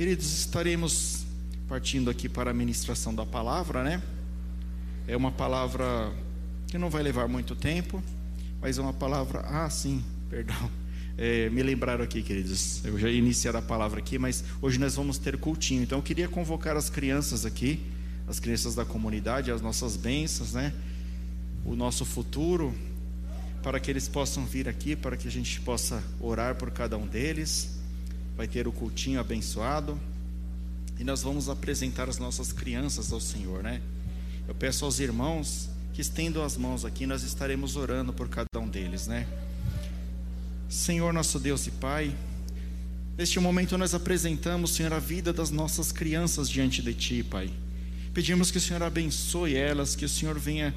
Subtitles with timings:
[0.00, 1.26] Queridos, estaremos
[1.68, 4.02] partindo aqui para a ministração da palavra, né?
[5.06, 6.10] É uma palavra
[6.68, 8.02] que não vai levar muito tempo,
[8.62, 9.40] mas é uma palavra.
[9.40, 10.56] Ah, sim, perdão.
[11.18, 12.82] É, me lembraram aqui, queridos.
[12.82, 15.82] Eu já ia iniciar a palavra aqui, mas hoje nós vamos ter cultinho.
[15.82, 17.78] Então eu queria convocar as crianças aqui,
[18.26, 20.72] as crianças da comunidade, as nossas bênçãos, né?
[21.62, 22.74] O nosso futuro,
[23.62, 27.06] para que eles possam vir aqui, para que a gente possa orar por cada um
[27.06, 27.79] deles.
[28.40, 30.00] Vai ter o cultinho abençoado.
[30.98, 33.82] E nós vamos apresentar as nossas crianças ao Senhor, né?
[34.48, 38.66] Eu peço aos irmãos que estendam as mãos aqui, nós estaremos orando por cada um
[38.66, 39.26] deles, né?
[40.70, 42.16] Senhor nosso Deus e Pai,
[43.18, 47.50] neste momento nós apresentamos, Senhor, a vida das nossas crianças diante de Ti, Pai.
[48.14, 50.74] Pedimos que o Senhor abençoe elas, que o Senhor venha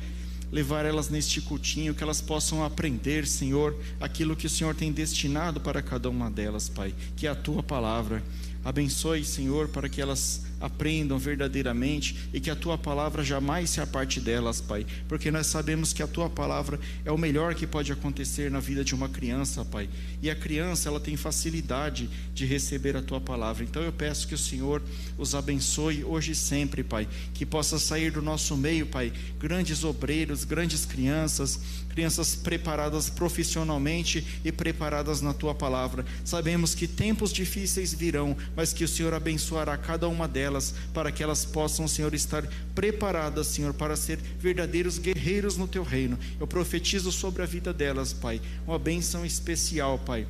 [0.53, 5.59] levar elas neste cultinho, que elas possam aprender, Senhor, aquilo que o Senhor tem destinado
[5.59, 8.23] para cada uma delas, Pai, que é a Tua palavra.
[8.63, 14.22] Abençoe, Senhor, para que elas aprendam verdadeiramente e que a tua palavra jamais se aparte
[14.22, 18.50] delas, Pai, porque nós sabemos que a tua palavra é o melhor que pode acontecer
[18.50, 19.89] na vida de uma criança, Pai.
[20.22, 23.66] E a criança, ela tem facilidade de receber a tua palavra.
[23.66, 24.81] Então eu peço que o Senhor
[25.17, 30.45] os abençoe hoje e sempre, Pai, que possa sair do nosso meio, Pai, grandes obreiros,
[30.45, 31.59] grandes crianças,
[31.94, 36.05] crianças preparadas profissionalmente e preparadas na tua palavra.
[36.23, 41.11] Sabemos que tempos difíceis virão, mas que o Senhor abençoará cada uma delas elas, para
[41.11, 46.17] que elas possam, Senhor, estar preparadas, Senhor, para ser verdadeiros guerreiros no teu reino.
[46.39, 50.27] Eu profetizo sobre a vida delas, Pai, uma bênção especial, Pai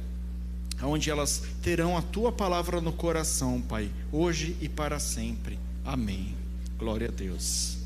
[0.82, 5.58] onde elas terão a tua palavra no coração, Pai, hoje e para sempre.
[5.86, 6.36] Amém.
[6.78, 7.83] Glória a Deus.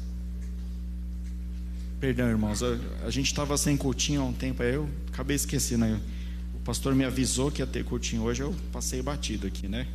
[1.99, 5.83] Perdão, irmãos, a, a gente estava sem cultinho há um tempo, aí eu acabei esquecendo.
[5.85, 5.99] Né?
[6.53, 9.87] O pastor me avisou que ia ter cultinho hoje, eu passei batido aqui, né?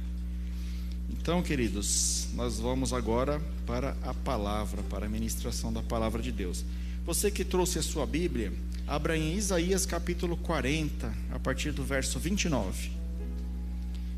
[1.09, 6.65] Então, queridos, nós vamos agora para a palavra, para a ministração da palavra de Deus.
[7.07, 8.53] Você que trouxe a sua Bíblia,
[8.85, 12.91] abra em Isaías capítulo 40, a partir do verso 29.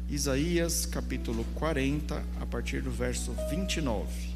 [0.08, 4.33] Isaías capítulo 40, a partir do verso 29.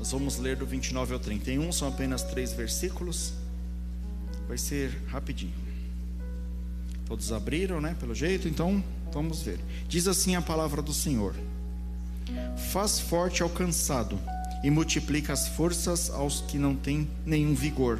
[0.00, 3.34] Nós vamos ler do 29 ao 31, são apenas três versículos.
[4.48, 5.54] Vai ser rapidinho.
[7.06, 7.94] Todos abriram, né?
[8.00, 9.58] Pelo jeito, então Vamos ver.
[9.88, 11.34] Diz assim a palavra do Senhor:
[12.70, 14.18] Faz forte ao cansado
[14.62, 17.98] e multiplica as forças aos que não têm nenhum vigor.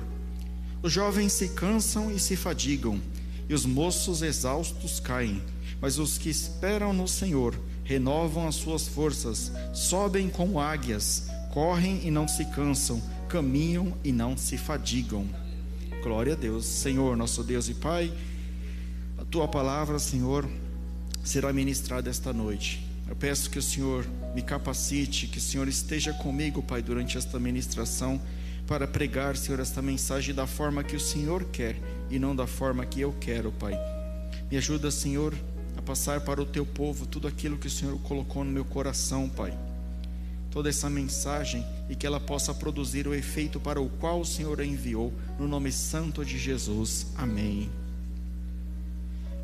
[0.83, 3.01] Os jovens se cansam e se fadigam,
[3.49, 5.43] e os moços exaustos caem.
[5.81, 12.11] Mas os que esperam no Senhor renovam as suas forças, sobem como águias, correm e
[12.11, 15.29] não se cansam, caminham e não se fadigam.
[16.03, 18.13] Glória a Deus, Senhor, nosso Deus e Pai.
[19.19, 20.49] A tua palavra, Senhor,
[21.23, 22.87] será ministrada esta noite.
[23.09, 27.39] Eu peço que o Senhor me capacite, que o Senhor esteja comigo, Pai, durante esta
[27.39, 28.21] ministração,
[28.67, 31.77] para pregar, Senhor, esta mensagem da forma que o Senhor quer
[32.09, 33.77] e não da forma que eu quero, Pai.
[34.51, 35.35] Me ajuda, Senhor,
[35.77, 39.29] a passar para o teu povo tudo aquilo que o Senhor colocou no meu coração,
[39.29, 39.57] Pai.
[40.51, 44.61] Toda essa mensagem e que ela possa produzir o efeito para o qual o Senhor
[44.61, 47.07] a enviou, no nome santo de Jesus.
[47.17, 47.71] Amém.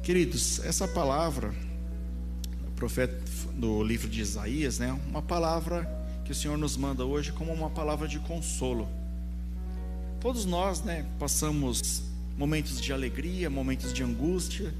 [0.02, 1.54] Queridos, essa palavra
[2.76, 3.18] profeta
[3.54, 4.92] no livro de Isaías, né?
[5.08, 5.90] Uma palavra
[6.24, 8.88] que o Senhor nos manda hoje como uma palavra de consolo.
[10.20, 12.02] Todos nós, né, passamos
[12.36, 14.74] momentos de alegria, momentos de angústia,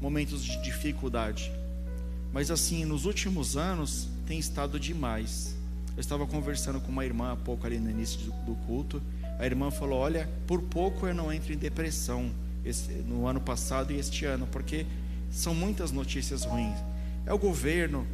[0.00, 1.50] momentos de dificuldade.
[2.32, 5.56] Mas assim, nos últimos anos tem estado demais.
[5.96, 9.02] Eu estava conversando com uma irmã há pouco ali no início do culto.
[9.38, 12.30] A irmã falou: Olha, por pouco eu não entro em depressão
[12.64, 14.86] esse, no ano passado e este ano, porque
[15.30, 16.78] são muitas notícias ruins.
[17.26, 18.06] É o governo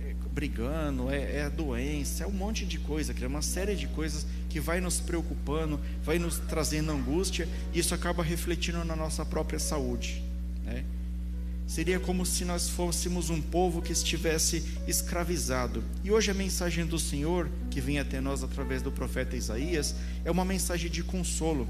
[0.00, 3.88] é, brigando, é, é, a doença, é um monte de coisa, é uma série de
[3.88, 9.24] coisas que vai nos preocupando, vai nos trazendo angústia, e isso acaba refletindo na nossa
[9.24, 10.22] própria saúde.
[10.64, 10.84] Né?
[11.68, 15.84] Seria como se nós fôssemos um povo que estivesse escravizado.
[16.02, 19.94] E hoje a mensagem do Senhor, que vem até nós através do profeta Isaías,
[20.24, 21.68] é uma mensagem de consolo.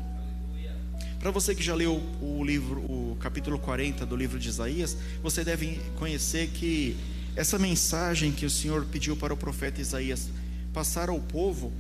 [1.19, 5.43] Para você que já leu o livro, o capítulo 40 do livro de Isaías, você
[5.43, 6.97] deve conhecer que
[7.35, 10.29] essa mensagem que o Senhor pediu para o profeta Isaías
[10.73, 11.73] passar ao povo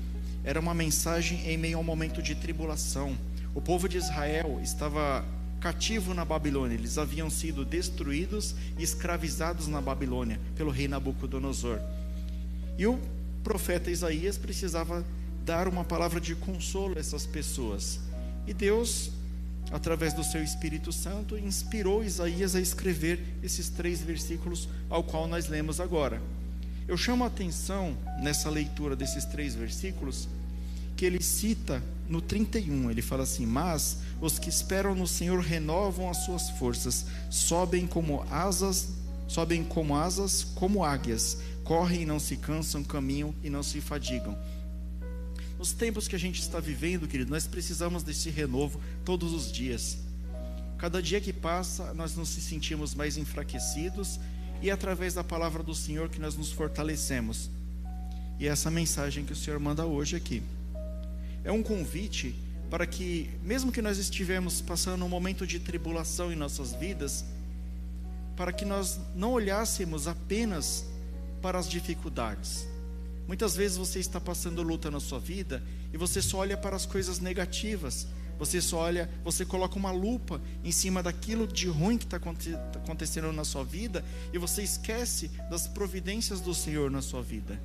[0.42, 3.16] era uma mensagem em meio a um momento de tribulação.
[3.54, 5.24] O povo de Israel estava
[5.60, 11.78] cativo na Babilônia, eles haviam sido destruídos e escravizados na Babilônia pelo rei Nabucodonosor.
[12.76, 12.98] E o
[13.42, 15.04] profeta Isaías precisava
[15.44, 17.98] dar uma palavra de consolo a essas pessoas.
[18.46, 19.10] E Deus
[19.70, 25.48] através do seu Espírito Santo, inspirou Isaías a escrever esses três versículos ao qual nós
[25.48, 26.20] lemos agora.
[26.86, 30.28] Eu chamo a atenção nessa leitura desses três versículos
[30.96, 36.08] que ele cita no 31, ele fala assim: Mas os que esperam no Senhor renovam
[36.08, 38.88] as suas forças, sobem como asas,
[39.26, 44.36] sobem como asas, como águias, correm e não se cansam, caminham e não se fadigam.
[45.58, 49.98] Nos tempos que a gente está vivendo, querido, nós precisamos desse renovo todos os dias.
[50.78, 54.18] Cada dia que passa, nós nos sentimos mais enfraquecidos
[54.62, 57.50] e é através da palavra do Senhor que nós nos fortalecemos.
[58.38, 60.42] E é essa mensagem que o Senhor manda hoje aqui.
[61.48, 62.36] É um convite
[62.68, 67.24] para que, mesmo que nós estivemos passando um momento de tribulação em nossas vidas,
[68.36, 70.84] para que nós não olhássemos apenas
[71.40, 72.68] para as dificuldades,
[73.28, 75.62] Muitas vezes você está passando luta na sua vida
[75.92, 78.06] e você só olha para as coisas negativas.
[78.38, 83.30] Você só olha, você coloca uma lupa em cima daquilo de ruim que está acontecendo
[83.30, 84.02] na sua vida
[84.32, 87.60] e você esquece das providências do Senhor na sua vida.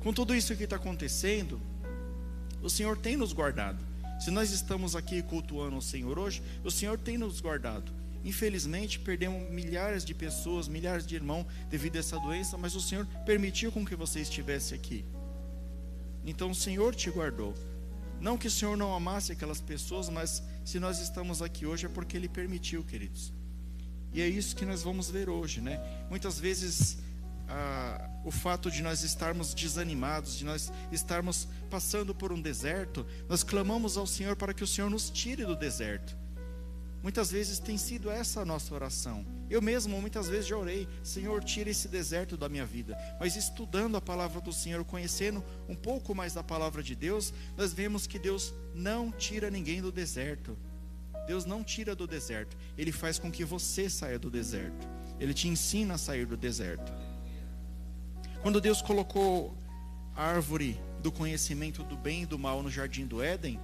[0.00, 1.60] Com tudo isso que está acontecendo,
[2.64, 3.78] o Senhor tem nos guardado.
[4.18, 7.92] Se nós estamos aqui cultuando o Senhor hoje, o Senhor tem nos guardado.
[8.24, 13.06] Infelizmente, perdemos milhares de pessoas, milhares de irmãos devido a essa doença, mas o Senhor
[13.26, 15.04] permitiu com que você estivesse aqui.
[16.24, 17.54] Então o Senhor te guardou.
[18.18, 21.88] Não que o Senhor não amasse aquelas pessoas, mas se nós estamos aqui hoje é
[21.90, 23.30] porque Ele permitiu, queridos.
[24.10, 25.78] E é isso que nós vamos ver hoje, né?
[26.08, 26.96] Muitas vezes
[27.46, 33.42] ah, o fato de nós estarmos desanimados, de nós estarmos passando por um deserto, nós
[33.42, 36.16] clamamos ao Senhor para que o Senhor nos tire do deserto.
[37.02, 39.26] Muitas vezes tem sido essa a nossa oração.
[39.50, 42.96] Eu mesmo muitas vezes já orei, Senhor, tira esse deserto da minha vida.
[43.20, 47.74] Mas estudando a palavra do Senhor, conhecendo um pouco mais da palavra de Deus, nós
[47.74, 50.56] vemos que Deus não tira ninguém do deserto.
[51.26, 54.88] Deus não tira do deserto, Ele faz com que você saia do deserto.
[55.20, 56.90] Ele te ensina a sair do deserto.
[58.44, 59.56] Quando Deus colocou
[60.14, 63.58] a árvore do conhecimento do bem e do mal no jardim do Éden,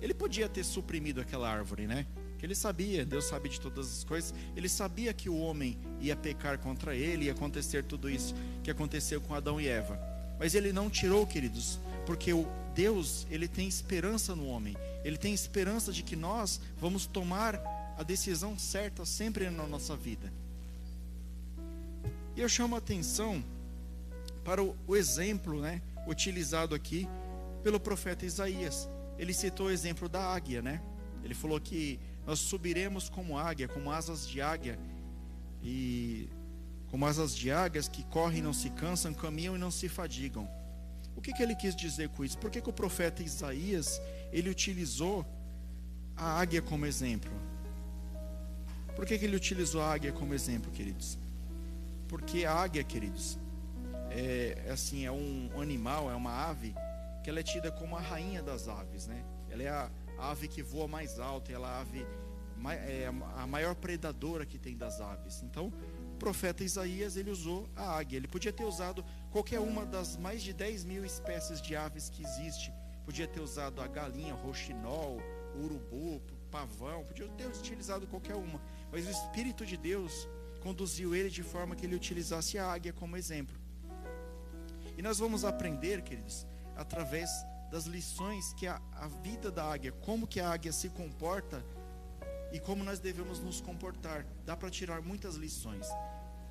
[0.00, 2.04] Ele podia ter suprimido aquela árvore, né?
[2.42, 6.58] ele sabia, Deus sabe de todas as coisas, ele sabia que o homem ia pecar
[6.58, 8.34] contra ele, ia acontecer tudo isso
[8.64, 9.96] que aconteceu com Adão e Eva.
[10.36, 12.44] Mas ele não tirou, queridos, porque o
[12.74, 14.76] Deus, ele tem esperança no homem.
[15.04, 17.54] Ele tem esperança de que nós vamos tomar
[17.96, 20.32] a decisão certa sempre na nossa vida.
[22.34, 23.44] E eu chamo a atenção
[24.44, 27.08] para o, exemplo, né, utilizado aqui
[27.62, 28.88] pelo profeta Isaías.
[29.18, 30.82] Ele citou o exemplo da águia, né?
[31.22, 34.78] Ele falou que nós subiremos como águia, como asas de águia,
[35.62, 36.28] e
[36.90, 40.48] como asas de águias que correm e não se cansam, caminham e não se fadigam.
[41.16, 42.38] O que, que ele quis dizer com isso?
[42.38, 44.00] Por que, que o profeta Isaías
[44.32, 45.24] ele utilizou
[46.16, 47.30] a águia como exemplo?
[48.96, 51.18] Por que, que ele utilizou a águia como exemplo, queridos?
[52.08, 53.38] Porque a águia, queridos,
[54.14, 56.74] é, é assim, é um animal, é uma ave
[57.22, 59.24] que ela é tida como a rainha das aves, né?
[59.48, 62.06] Ela é a, ave que voa mais alto, ela é a ave
[62.70, 65.42] é a maior predadora que tem das aves.
[65.42, 65.72] Então,
[66.14, 68.16] o profeta Isaías ele usou a águia.
[68.16, 72.22] Ele podia ter usado qualquer uma das mais de 10 mil espécies de aves que
[72.22, 72.72] existe.
[73.04, 75.20] Podia ter usado a galinha, roxinol,
[75.56, 76.22] urubu,
[76.52, 77.02] pavão.
[77.04, 78.60] Podia ter utilizado qualquer uma.
[78.92, 80.28] Mas o Espírito de Deus
[80.60, 83.61] conduziu ele de forma que ele utilizasse a águia como exemplo.
[85.02, 87.28] E nós vamos aprender, queridos, através
[87.72, 91.60] das lições que a, a vida da águia, como que a águia se comporta
[92.52, 94.24] e como nós devemos nos comportar.
[94.46, 95.88] Dá para tirar muitas lições.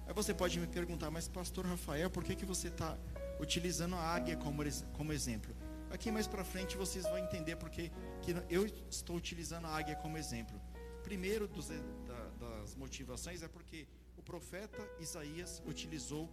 [0.05, 2.97] Aí você pode me perguntar, mas pastor Rafael, por que, que você está
[3.39, 5.55] utilizando a águia como, como exemplo?
[5.89, 7.89] Aqui mais para frente vocês vão entender porque
[8.21, 10.59] que eu estou utilizando a águia como exemplo.
[11.03, 16.29] Primeiro dos, da, das motivações é porque o profeta Isaías utilizou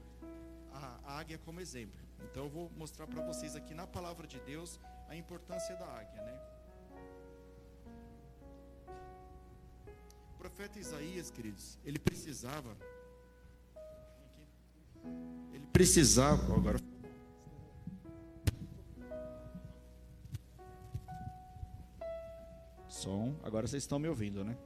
[0.72, 2.07] a, a águia como exemplo.
[2.25, 6.22] Então eu vou mostrar para vocês aqui na palavra de Deus a importância da águia,
[6.22, 6.40] né?
[10.34, 12.76] O profeta Isaías, queridos, ele precisava
[15.52, 16.78] ele precisava, agora
[22.88, 24.56] Som, agora vocês estão me ouvindo, né?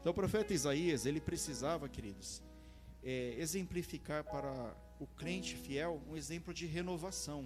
[0.00, 2.42] Então o profeta Isaías, ele precisava, queridos,
[3.02, 7.42] é, exemplificar para o crente fiel um exemplo de renovação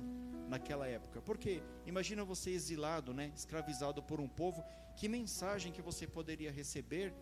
[0.49, 1.23] naquela época.
[1.23, 4.62] Porque imagina você exilado, né, escravizado por um povo,
[4.96, 7.14] que mensagem que você poderia receber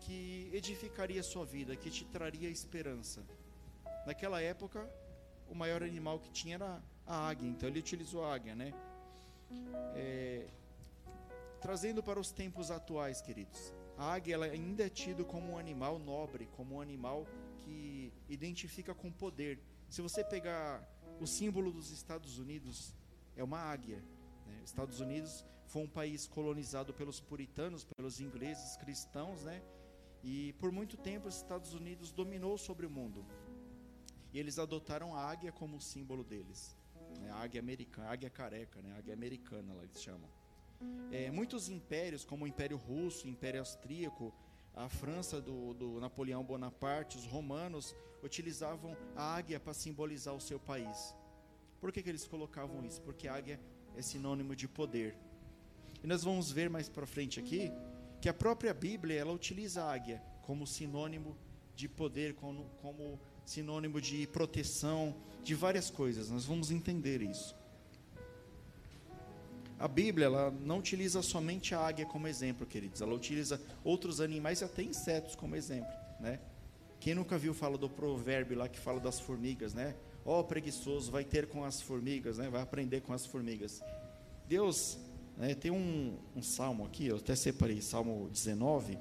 [0.00, 3.22] que edificaria sua vida, que te traria esperança.
[4.06, 4.90] Naquela época,
[5.48, 8.72] o maior animal que tinha era a águia, então ele utilizou a águia, né?
[9.94, 10.46] É,
[11.60, 15.98] trazendo para os tempos atuais, queridos, a águia ela ainda é tido como um animal
[15.98, 17.26] nobre, como um animal
[17.70, 19.60] que identifica com poder.
[19.88, 20.84] Se você pegar
[21.20, 22.94] o símbolo dos Estados Unidos,
[23.36, 24.02] é uma águia.
[24.46, 24.60] Né?
[24.64, 29.62] Estados Unidos foi um país colonizado pelos puritanos, pelos ingleses cristãos, né?
[30.22, 33.24] E por muito tempo os Estados Unidos dominou sobre o mundo.
[34.32, 36.76] E eles adotaram a águia como símbolo deles.
[37.20, 37.30] Né?
[37.30, 38.92] A águia americana, a águia careca, né?
[38.92, 40.28] A águia americana, lá eles chamam.
[41.12, 44.34] É, muitos impérios, como o Império Russo, o Império Austríaco,
[44.84, 50.58] a França do, do Napoleão Bonaparte, os romanos, utilizavam a águia para simbolizar o seu
[50.58, 51.14] país.
[51.80, 53.00] Por que, que eles colocavam isso?
[53.02, 53.60] Porque a águia
[53.96, 55.16] é sinônimo de poder.
[56.02, 57.70] E nós vamos ver mais para frente aqui
[58.20, 61.36] que a própria Bíblia ela utiliza a águia como sinônimo
[61.74, 66.30] de poder, como, como sinônimo de proteção, de várias coisas.
[66.30, 67.56] Nós vamos entender isso.
[69.80, 73.00] A Bíblia ela não utiliza somente a águia como exemplo, queridos.
[73.00, 76.38] Ela utiliza outros animais e até insetos como exemplo, né?
[77.00, 79.96] Quem nunca viu fala do provérbio lá que fala das formigas, né?
[80.22, 82.50] Ó oh, preguiçoso, vai ter com as formigas, né?
[82.50, 83.82] Vai aprender com as formigas.
[84.46, 84.98] Deus,
[85.38, 88.98] né, tem um, um salmo aqui, eu até separei, Salmo 19,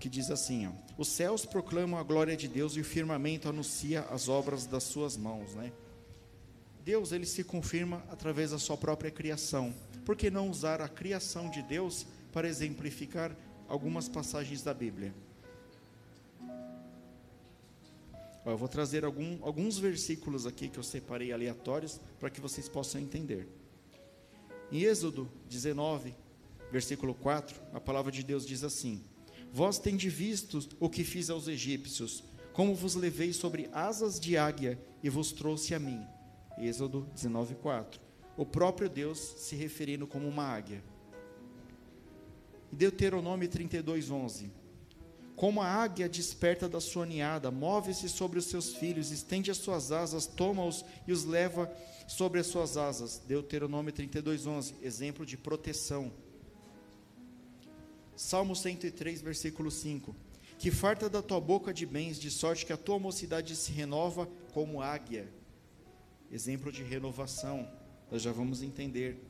[0.00, 4.00] que diz assim: ó, Os céus proclamam a glória de Deus e o firmamento anuncia
[4.10, 5.72] as obras das suas mãos, né?
[6.84, 9.72] Deus ele se confirma através da sua própria criação.
[10.04, 13.36] Por que não usar a criação de Deus para exemplificar
[13.68, 15.14] algumas passagens da Bíblia?
[18.44, 23.00] Eu vou trazer algum, alguns versículos aqui que eu separei aleatórios para que vocês possam
[23.00, 23.46] entender.
[24.72, 26.12] Em Êxodo 19,
[26.72, 29.04] versículo 4, a palavra de Deus diz assim:
[29.52, 34.76] Vós tendes visto o que fiz aos egípcios, como vos levei sobre asas de águia
[35.00, 36.04] e vos trouxe a mim.
[36.58, 38.00] Êxodo 19, 4.
[38.36, 40.82] O próprio Deus se referindo como uma águia.
[42.70, 44.50] Deuteronômio 32, 11.
[45.36, 49.90] Como a águia desperta da sua ninhada, move-se sobre os seus filhos, estende as suas
[49.90, 51.70] asas, toma-os e os leva
[52.06, 53.18] sobre as suas asas.
[53.26, 54.76] Deuteronômio 32, 11.
[54.82, 56.12] Exemplo de proteção.
[58.14, 60.14] Salmo 103, versículo 5.
[60.58, 64.28] Que farta da tua boca de bens, de sorte que a tua mocidade se renova
[64.52, 65.28] como águia
[66.32, 67.68] exemplo de renovação,
[68.10, 69.22] nós já vamos entender.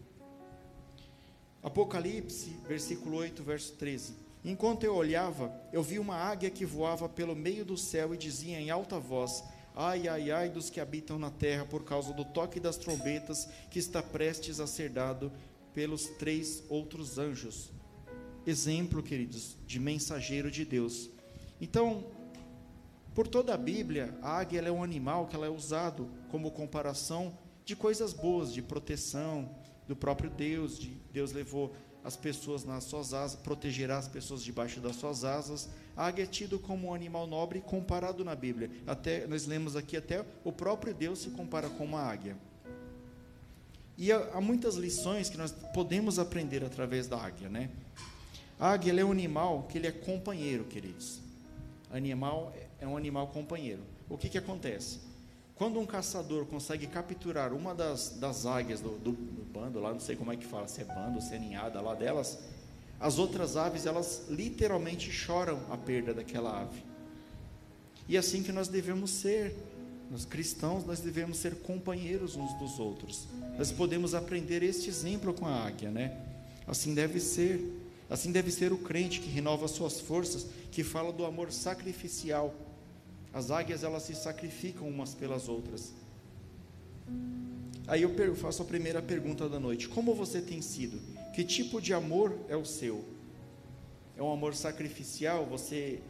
[1.61, 4.15] Apocalipse, versículo 8, verso 13.
[4.45, 8.61] Enquanto eu olhava, eu vi uma águia que voava pelo meio do céu e dizia
[8.61, 9.43] em alta voz:
[9.75, 13.81] Ai, ai, ai dos que habitam na terra por causa do toque das trombetas que
[13.81, 15.33] está prestes a ser dado
[15.75, 17.71] pelos três outros anjos.
[18.47, 21.09] Exemplo, queridos, de mensageiro de Deus.
[21.61, 22.05] Então,
[23.15, 27.37] por toda a Bíblia, a águia é um animal que ela é usado como comparação
[27.63, 29.55] de coisas boas, de proteção
[29.87, 34.81] do próprio Deus, de Deus levou as pessoas nas suas asas, protegerá as pessoas debaixo
[34.81, 35.69] das suas asas.
[35.95, 38.71] A águia é tido como um animal nobre comparado na Bíblia.
[38.87, 42.37] Até nós lemos aqui até o próprio Deus se compara com uma águia.
[43.97, 47.71] E há, há muitas lições que nós podemos aprender através da águia, né?
[48.59, 51.21] A águia é um animal que ele é companheiro, queridos.
[51.91, 53.83] Animal é um animal companheiro.
[54.09, 55.12] O que, que acontece?
[55.63, 60.01] Quando um caçador consegue capturar uma das, das águias do, do, do, bando, lá não
[60.01, 62.37] sei como é que fala, se é bando, se é ninhada lá delas,
[62.99, 66.83] as outras aves, elas literalmente choram a perda daquela ave.
[68.09, 69.57] E é assim que nós devemos ser.
[70.11, 73.29] Nós cristãos, nós devemos ser companheiros uns dos outros.
[73.57, 76.19] Nós podemos aprender este exemplo com a águia, né?
[76.67, 77.81] Assim deve ser.
[78.11, 82.53] Assim deve ser o crente que renova suas forças, que fala do amor sacrificial.
[83.33, 85.93] As águias elas se sacrificam umas pelas outras.
[87.87, 91.01] Aí eu faço a primeira pergunta da noite: Como você tem sido?
[91.33, 93.05] Que tipo de amor é o seu?
[94.17, 95.47] É um amor sacrificial?
[95.47, 96.01] Você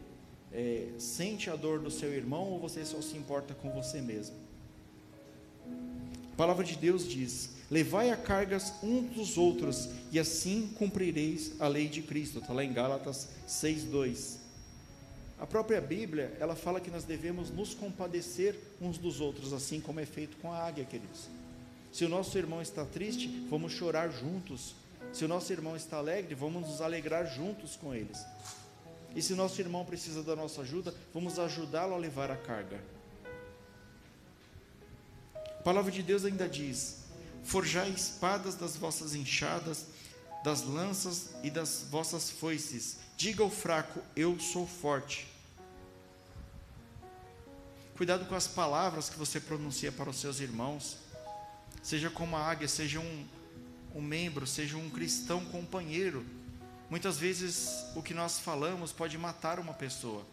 [0.51, 4.35] é, sente a dor do seu irmão ou você só se importa com você mesmo?
[6.33, 11.67] A palavra de Deus diz: Levai a cargas uns dos outros, e assim cumprireis a
[11.67, 12.39] lei de Cristo.
[12.39, 14.42] Está lá em Gálatas 6,2.
[15.43, 19.99] A própria Bíblia, ela fala que nós devemos nos compadecer uns dos outros, assim como
[19.99, 21.27] é feito com a águia, queridos.
[21.91, 24.73] Se o nosso irmão está triste, vamos chorar juntos.
[25.11, 28.25] Se o nosso irmão está alegre, vamos nos alegrar juntos com eles.
[29.13, 32.79] E se nosso irmão precisa da nossa ajuda, vamos ajudá-lo a levar a carga.
[35.35, 36.99] A palavra de Deus ainda diz:
[37.43, 39.87] Forjai espadas das vossas enxadas,
[40.41, 42.95] das lanças e das vossas foices.
[43.17, 45.32] Diga ao fraco: Eu sou forte.
[47.95, 50.97] Cuidado com as palavras que você pronuncia para os seus irmãos.
[51.83, 53.25] Seja como a águia, seja um,
[53.93, 56.25] um membro, seja um cristão companheiro.
[56.89, 60.25] Muitas vezes o que nós falamos pode matar uma pessoa.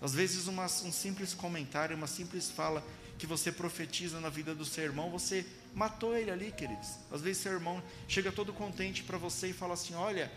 [0.00, 2.80] Às vezes uma, um simples comentário, uma simples fala
[3.18, 6.90] que você profetiza na vida do seu irmão, você matou ele ali, queridos.
[7.10, 10.30] Às vezes seu irmão chega todo contente para você e fala assim: Olha,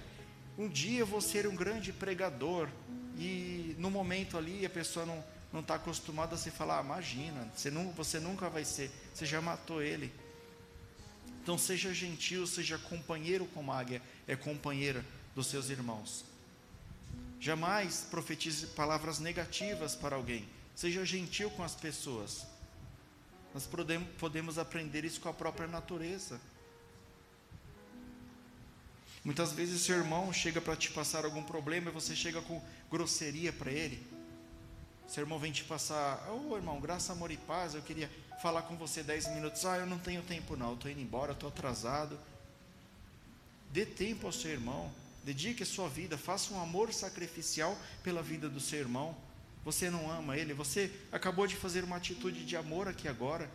[0.58, 2.68] um dia eu vou ser um grande pregador.
[3.16, 7.50] E no momento ali a pessoa não não está acostumada a se falar, ah, imagina,
[7.56, 10.12] você, você nunca vai ser, você já matou ele.
[11.42, 16.26] Então seja gentil, seja companheiro como a águia é companheira dos seus irmãos.
[17.40, 20.46] Jamais profetize palavras negativas para alguém.
[20.76, 22.46] Seja gentil com as pessoas.
[23.54, 23.68] Nós
[24.20, 26.40] podemos aprender isso com a própria natureza.
[29.24, 33.52] Muitas vezes seu irmão chega para te passar algum problema e você chega com grosseria
[33.52, 34.17] para ele.
[35.08, 38.12] Seu irmão vem te passar, ô oh, irmão, graça, amor e paz, eu queria
[38.42, 39.66] falar com você dez minutos.
[39.66, 42.20] Ah, eu não tenho tempo não, estou indo embora, estou atrasado.
[43.72, 44.92] Dê tempo ao seu irmão,
[45.24, 49.16] dedique a sua vida, faça um amor sacrificial pela vida do seu irmão.
[49.64, 53.50] Você não ama ele, você acabou de fazer uma atitude de amor aqui agora.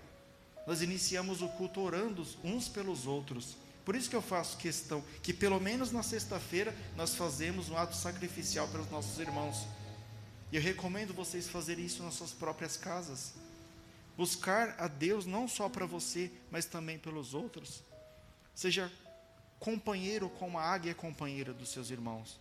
[0.66, 3.56] Nós iniciamos o culto orando uns pelos outros.
[3.84, 7.96] Por isso que eu faço questão que pelo menos na sexta-feira nós fazemos um ato
[7.96, 9.66] sacrificial pelos nossos irmãos.
[10.52, 13.32] E eu recomendo vocês fazerem isso nas suas próprias casas.
[14.18, 17.82] Buscar a Deus não só para você, mas também pelos outros.
[18.54, 18.92] Seja
[19.58, 22.38] companheiro como a águia é companheira dos seus irmãos.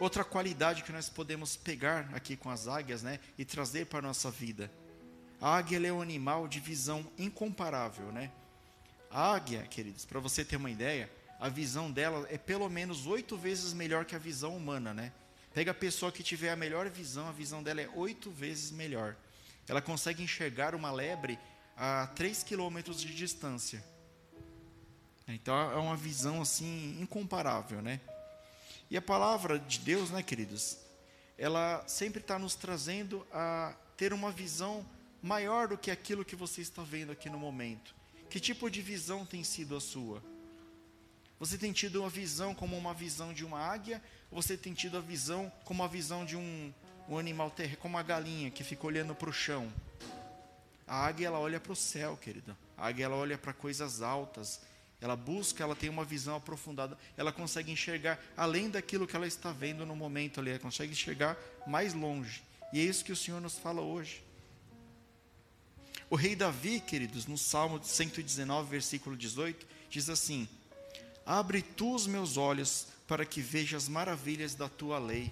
[0.00, 4.02] Outra qualidade que nós podemos pegar aqui com as águias, né, e trazer para a
[4.02, 4.72] nossa vida.
[5.38, 8.32] A águia é um animal de visão incomparável, né?
[9.10, 13.36] A águia, queridos, para você ter uma ideia, a visão dela é pelo menos oito
[13.36, 15.12] vezes melhor que a visão humana, né?
[15.54, 19.16] Pega a pessoa que tiver a melhor visão, a visão dela é oito vezes melhor.
[19.68, 21.38] Ela consegue enxergar uma lebre
[21.76, 23.84] a três quilômetros de distância.
[25.28, 28.00] Então é uma visão assim incomparável, né?
[28.90, 30.78] E a palavra de Deus, né, queridos?
[31.38, 34.86] Ela sempre está nos trazendo a ter uma visão
[35.22, 37.94] maior do que aquilo que você está vendo aqui no momento.
[38.28, 40.22] Que tipo de visão tem sido a sua?
[41.38, 44.02] Você tem tido uma visão como uma visão de uma águia?
[44.32, 46.72] Você tem tido a visão como a visão de um,
[47.06, 49.70] um animal terrestre, como a galinha que fica olhando para o chão?
[50.86, 52.56] A águia ela olha para o céu, querido.
[52.76, 54.60] A águia ela olha para coisas altas.
[55.02, 56.96] Ela busca, ela tem uma visão aprofundada.
[57.16, 60.50] Ela consegue enxergar além daquilo que ela está vendo no momento ali.
[60.50, 62.42] Ela consegue enxergar mais longe.
[62.72, 64.24] E é isso que o Senhor nos fala hoje.
[66.08, 70.48] O rei Davi, queridos, no Salmo 119, versículo 18, diz assim:
[71.24, 75.30] Abre tu os meus olhos para que veja as maravilhas da tua lei.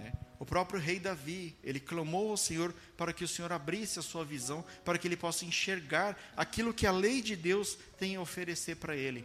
[0.00, 0.10] É.
[0.40, 4.24] O próprio rei Davi, ele clamou ao Senhor para que o Senhor abrisse a sua
[4.24, 8.78] visão, para que ele possa enxergar aquilo que a lei de Deus tem a oferecer
[8.78, 9.24] para ele.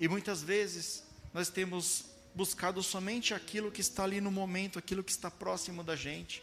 [0.00, 5.12] E muitas vezes nós temos buscado somente aquilo que está ali no momento, aquilo que
[5.12, 6.42] está próximo da gente.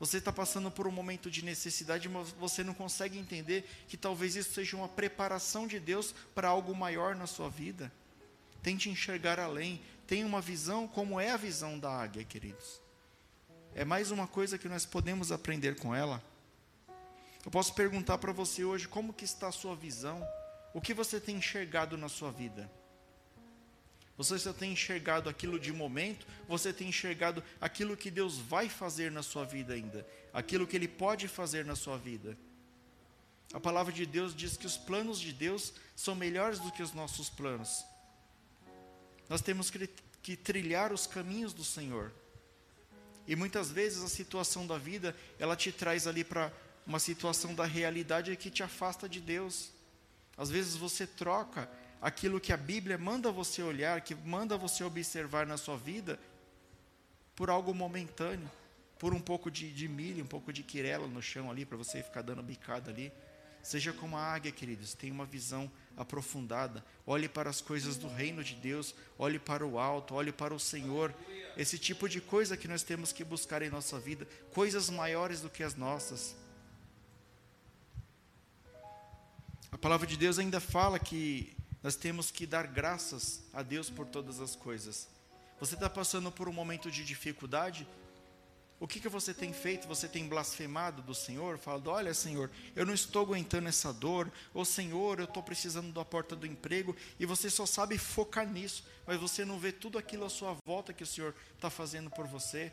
[0.00, 4.34] Você está passando por um momento de necessidade, mas você não consegue entender que talvez
[4.34, 7.92] isso seja uma preparação de Deus para algo maior na sua vida.
[8.62, 9.82] Tente enxergar além.
[10.06, 12.80] Tenha uma visão como é a visão da águia, queridos.
[13.74, 16.22] É mais uma coisa que nós podemos aprender com ela.
[17.44, 20.24] Eu posso perguntar para você hoje como que está a sua visão?
[20.72, 22.70] O que você tem enxergado na sua vida?
[24.16, 29.10] Você só tem enxergado aquilo de momento, você tem enxergado aquilo que Deus vai fazer
[29.10, 32.36] na sua vida ainda, aquilo que Ele pode fazer na sua vida.
[33.52, 36.92] A palavra de Deus diz que os planos de Deus são melhores do que os
[36.92, 37.84] nossos planos.
[39.28, 39.88] Nós temos que,
[40.22, 42.12] que trilhar os caminhos do Senhor.
[43.26, 46.52] E muitas vezes a situação da vida, ela te traz ali para
[46.86, 49.70] uma situação da realidade que te afasta de Deus.
[50.36, 51.68] Às vezes você troca
[52.00, 56.18] aquilo que a Bíblia manda você olhar, que manda você observar na sua vida,
[57.36, 58.50] por algo momentâneo,
[58.98, 62.02] por um pouco de, de milho, um pouco de quirela no chão ali, para você
[62.02, 63.12] ficar dando bicada ali.
[63.62, 66.84] Seja como a águia, queridos, tenha uma visão aprofundada.
[67.06, 70.58] Olhe para as coisas do reino de Deus, olhe para o alto, olhe para o
[70.58, 71.14] Senhor.
[71.56, 75.48] Esse tipo de coisa que nós temos que buscar em nossa vida, coisas maiores do
[75.48, 76.34] que as nossas.
[79.70, 84.06] A palavra de Deus ainda fala que nós temos que dar graças a Deus por
[84.06, 85.08] todas as coisas.
[85.60, 87.86] Você está passando por um momento de dificuldade?
[88.82, 89.86] O que, que você tem feito?
[89.86, 94.28] Você tem blasfemado do Senhor, falando: Olha, Senhor, eu não estou aguentando essa dor.
[94.52, 96.96] Ou Senhor, eu estou precisando da porta do emprego.
[97.16, 100.92] E você só sabe focar nisso, mas você não vê tudo aquilo à sua volta
[100.92, 102.72] que o Senhor está fazendo por você.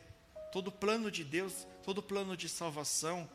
[0.50, 3.30] Todo plano de Deus, todo plano de salvação,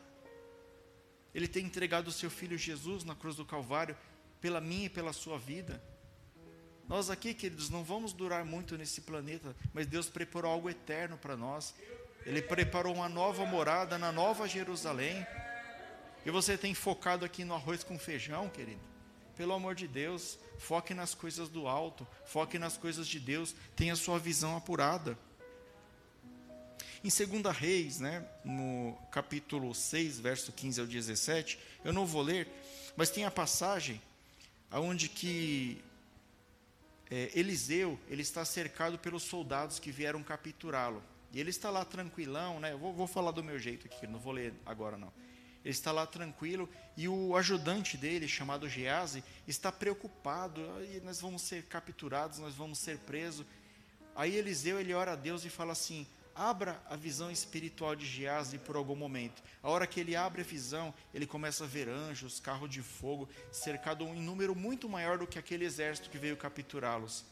[1.34, 3.96] Ele tem entregado o seu filho Jesus na cruz do Calvário
[4.38, 5.82] pela minha e pela sua vida.
[6.86, 11.38] Nós aqui, queridos, não vamos durar muito nesse planeta, mas Deus preparou algo eterno para
[11.38, 11.74] nós.
[12.26, 15.24] Ele preparou uma nova morada na Nova Jerusalém.
[16.24, 18.80] E você tem focado aqui no arroz com feijão, querido.
[19.36, 23.94] Pelo amor de Deus, foque nas coisas do alto, foque nas coisas de Deus, tenha
[23.94, 25.16] sua visão apurada.
[27.04, 32.48] Em 2 Reis, né, no capítulo 6, verso 15 ao 17, eu não vou ler,
[32.96, 34.02] mas tem a passagem
[34.72, 35.80] onde que
[37.08, 41.00] é, Eliseu ele está cercado pelos soldados que vieram capturá-lo.
[41.32, 42.72] E ele está lá tranquilão, né?
[42.72, 45.12] Eu vou, vou falar do meu jeito aqui, não vou ler agora não.
[45.64, 50.60] Ele está lá tranquilo e o ajudante dele, chamado Gease, está preocupado.
[50.76, 53.44] Aí nós vamos ser capturados, nós vamos ser presos.
[54.14, 58.58] Aí Eliseu ele ora a Deus e fala assim: abra a visão espiritual de Geazi
[58.58, 59.42] por algum momento.
[59.62, 63.28] A hora que ele abre a visão, ele começa a ver anjos, carro de fogo,
[63.50, 67.24] cercado em número muito maior do que aquele exército que veio capturá-los.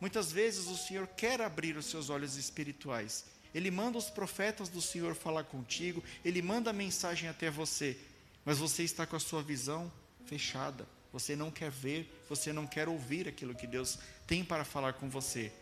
[0.00, 3.24] Muitas vezes o Senhor quer abrir os seus olhos espirituais.
[3.54, 7.96] Ele manda os profetas do Senhor falar contigo, ele manda a mensagem até você,
[8.44, 9.92] mas você está com a sua visão
[10.24, 10.86] fechada.
[11.12, 15.10] Você não quer ver, você não quer ouvir aquilo que Deus tem para falar com
[15.10, 15.52] você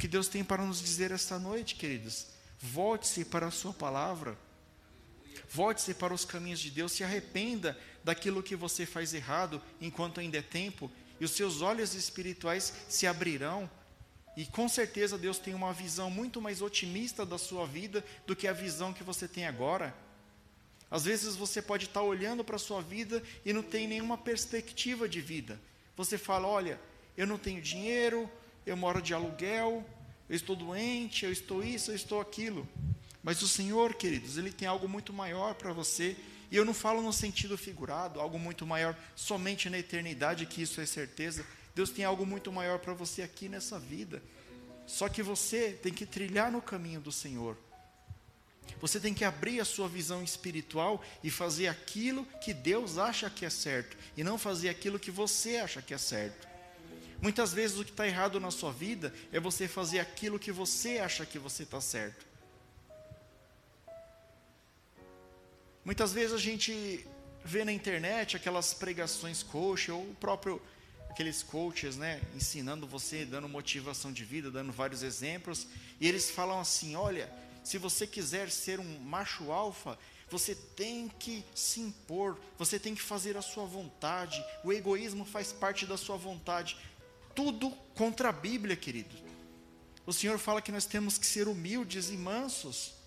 [0.00, 2.26] que Deus tem para nos dizer esta noite, queridos.
[2.58, 4.36] Volte-se para a Sua palavra.
[5.50, 6.92] Volte-se para os caminhos de Deus.
[6.92, 10.90] Se arrependa daquilo que você faz errado enquanto ainda é tempo.
[11.20, 13.70] E os seus olhos espirituais se abrirão.
[14.36, 18.48] E com certeza Deus tem uma visão muito mais otimista da sua vida do que
[18.48, 19.94] a visão que você tem agora.
[20.90, 25.08] Às vezes você pode estar olhando para a sua vida e não tem nenhuma perspectiva
[25.08, 25.60] de vida.
[25.96, 26.80] Você fala: olha,
[27.16, 28.28] eu não tenho dinheiro,
[28.66, 29.84] eu moro de aluguel,
[30.28, 32.66] eu estou doente, eu estou isso, eu estou aquilo.
[33.22, 36.16] Mas o Senhor, queridos, Ele tem algo muito maior para você.
[36.50, 40.80] E eu não falo no sentido figurado, algo muito maior somente na eternidade, que isso
[40.80, 41.46] é certeza.
[41.74, 44.22] Deus tem algo muito maior para você aqui nessa vida.
[44.86, 47.56] Só que você tem que trilhar no caminho do Senhor.
[48.80, 53.44] Você tem que abrir a sua visão espiritual e fazer aquilo que Deus acha que
[53.44, 56.48] é certo, e não fazer aquilo que você acha que é certo.
[57.20, 60.98] Muitas vezes o que está errado na sua vida é você fazer aquilo que você
[60.98, 62.29] acha que você está certo.
[65.90, 67.04] Muitas vezes a gente
[67.44, 70.62] vê na internet aquelas pregações coach ou o próprio
[71.08, 75.66] aqueles coaches, né, ensinando você, dando motivação de vida, dando vários exemplos,
[76.00, 77.28] e eles falam assim: "Olha,
[77.64, 79.98] se você quiser ser um macho alfa,
[80.30, 84.40] você tem que se impor, você tem que fazer a sua vontade.
[84.62, 86.76] O egoísmo faz parte da sua vontade
[87.34, 89.16] tudo contra a Bíblia, querido.
[90.06, 92.99] O Senhor fala que nós temos que ser humildes e mansos.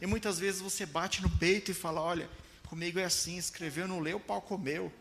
[0.00, 2.28] E muitas vezes você bate no peito e fala: Olha,
[2.66, 4.92] comigo é assim, escreveu, não leu, o pau comeu.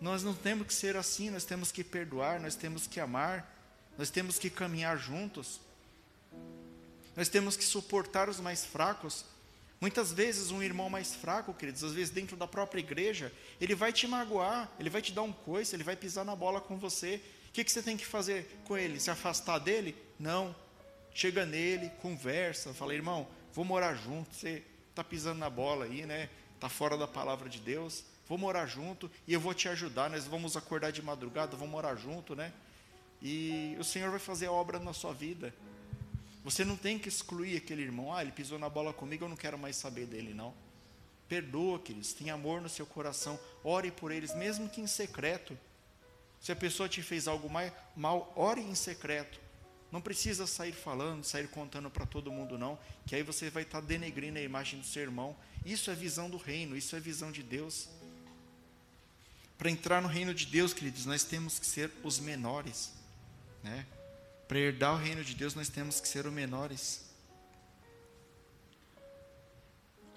[0.00, 3.52] Nós não temos que ser assim, nós temos que perdoar, nós temos que amar,
[3.98, 5.60] nós temos que caminhar juntos,
[7.16, 9.24] nós temos que suportar os mais fracos.
[9.80, 13.92] Muitas vezes, um irmão mais fraco, queridos, às vezes dentro da própria igreja, ele vai
[13.92, 17.20] te magoar, ele vai te dar um coice, ele vai pisar na bola com você,
[17.48, 19.00] o que, que você tem que fazer com ele?
[19.00, 19.96] Se afastar dele?
[20.18, 20.54] Não.
[21.14, 23.26] Chega nele, conversa, fala, irmão,
[23.58, 26.30] vou morar junto, você está pisando na bola aí, né?
[26.54, 28.04] Está fora da palavra de Deus.
[28.28, 30.08] Vou morar junto e eu vou te ajudar.
[30.08, 32.52] Nós vamos acordar de madrugada, vamos morar junto, né?
[33.20, 35.52] E o Senhor vai fazer a obra na sua vida.
[36.44, 38.14] Você não tem que excluir aquele irmão.
[38.14, 40.54] Ah, ele pisou na bola comigo, eu não quero mais saber dele, não.
[41.28, 42.12] Perdoa, queridos.
[42.12, 43.40] Tem amor no seu coração.
[43.64, 45.58] Ore por eles, mesmo que em secreto.
[46.40, 47.50] Se a pessoa te fez algo
[47.96, 49.47] mal, ore em secreto.
[49.90, 53.80] Não precisa sair falando, sair contando para todo mundo, não, que aí você vai estar
[53.80, 55.34] tá denegrindo a imagem do seu irmão.
[55.64, 57.88] Isso é visão do reino, isso é visão de Deus.
[59.56, 62.92] Para entrar no reino de Deus, queridos, nós temos que ser os menores.
[63.62, 63.86] Né?
[64.46, 67.08] Para herdar o reino de Deus, nós temos que ser os menores.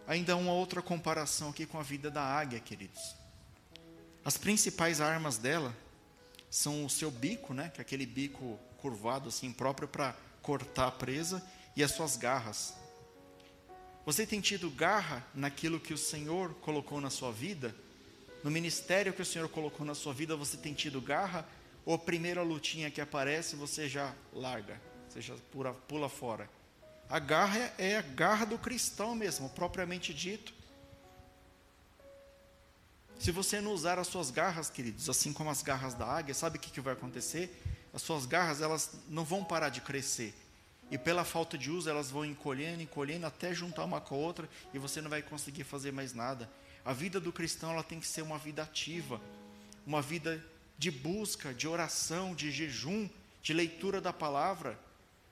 [0.05, 3.15] Ainda uma outra comparação aqui com a vida da águia, queridos.
[4.23, 5.75] As principais armas dela
[6.49, 10.91] são o seu bico, né, que é aquele bico curvado assim próprio para cortar a
[10.91, 11.41] presa
[11.75, 12.73] e as suas garras.
[14.05, 17.75] Você tem tido garra naquilo que o Senhor colocou na sua vida?
[18.43, 21.47] No ministério que o Senhor colocou na sua vida, você tem tido garra?
[21.85, 26.49] Ou a primeira lutinha que aparece, você já larga, você já pula, pula fora?
[27.07, 30.53] A garra é a garra do cristão mesmo, propriamente dito.
[33.19, 36.57] Se você não usar as suas garras, queridos, assim como as garras da águia, sabe
[36.57, 37.55] o que, que vai acontecer?
[37.93, 40.33] As suas garras, elas não vão parar de crescer.
[40.89, 44.49] E pela falta de uso, elas vão encolhendo, encolhendo, até juntar uma com a outra,
[44.73, 46.49] e você não vai conseguir fazer mais nada.
[46.83, 49.21] A vida do cristão ela tem que ser uma vida ativa,
[49.85, 50.43] uma vida
[50.77, 53.09] de busca, de oração, de jejum,
[53.41, 54.77] de leitura da palavra,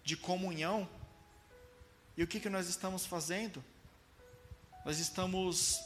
[0.03, 0.87] de comunhão.
[2.15, 3.63] E o que, que nós estamos fazendo?
[4.85, 5.79] Nós estamos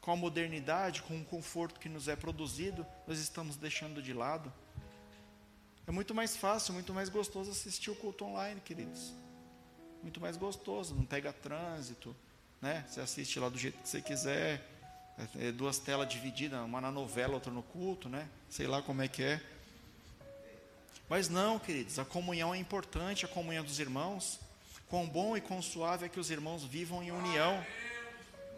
[0.00, 4.52] com a modernidade, com o conforto que nos é produzido, nós estamos deixando de lado.
[5.86, 9.12] É muito mais fácil, muito mais gostoso assistir o culto online, queridos.
[10.02, 12.14] Muito mais gostoso, não pega trânsito,
[12.60, 12.84] né?
[12.88, 14.70] Você assiste lá do jeito que você quiser.
[15.38, 18.28] É duas telas divididas, uma na novela, outra no culto, né?
[18.50, 19.40] Sei lá como é que é.
[21.08, 24.40] Mas não, queridos, a comunhão é importante, a comunhão dos irmãos.
[24.88, 27.64] Quão bom e quão suave é que os irmãos vivam em união.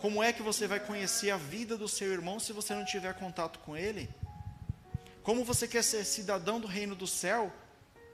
[0.00, 3.14] Como é que você vai conhecer a vida do seu irmão se você não tiver
[3.14, 4.08] contato com ele?
[5.26, 7.52] Como você quer ser cidadão do reino do céu,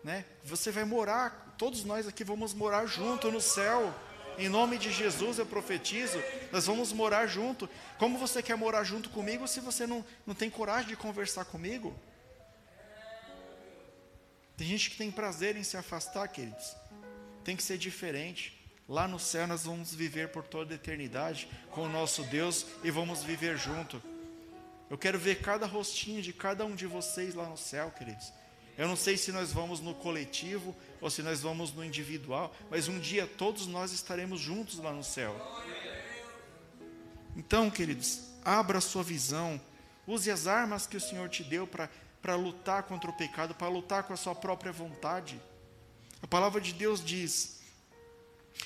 [0.02, 0.24] né?
[0.44, 3.94] Você vai morar, todos nós aqui vamos morar junto no céu.
[4.38, 6.18] Em nome de Jesus eu profetizo,
[6.50, 7.68] nós vamos morar junto.
[7.98, 11.94] Como você quer morar junto comigo se você não, não tem coragem de conversar comigo?
[14.56, 16.74] Tem gente que tem prazer em se afastar, queridos.
[17.44, 18.58] Tem que ser diferente.
[18.88, 22.90] Lá no céu nós vamos viver por toda a eternidade com o nosso Deus e
[22.90, 24.02] vamos viver junto.
[24.92, 28.30] Eu quero ver cada rostinho de cada um de vocês lá no céu, queridos.
[28.76, 32.88] Eu não sei se nós vamos no coletivo ou se nós vamos no individual, mas
[32.88, 35.34] um dia todos nós estaremos juntos lá no céu.
[37.34, 39.58] Então, queridos, abra a sua visão,
[40.06, 44.02] use as armas que o Senhor te deu para lutar contra o pecado, para lutar
[44.02, 45.40] com a sua própria vontade.
[46.20, 47.61] A palavra de Deus diz: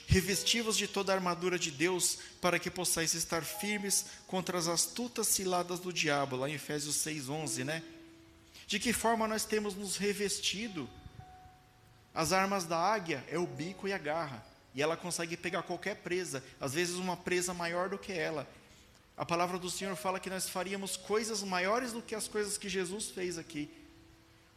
[0.07, 5.29] Revestivos de toda a armadura de Deus, para que possais estar firmes contra as astutas
[5.29, 7.83] ciladas do diabo, lá em Efésios 6:11, né?
[8.67, 10.89] De que forma nós temos nos revestido?
[12.15, 14.45] As armas da águia é o bico e a garra,
[14.75, 18.49] e ela consegue pegar qualquer presa, às vezes uma presa maior do que ela.
[19.17, 22.69] A palavra do Senhor fala que nós faríamos coisas maiores do que as coisas que
[22.69, 23.71] Jesus fez aqui.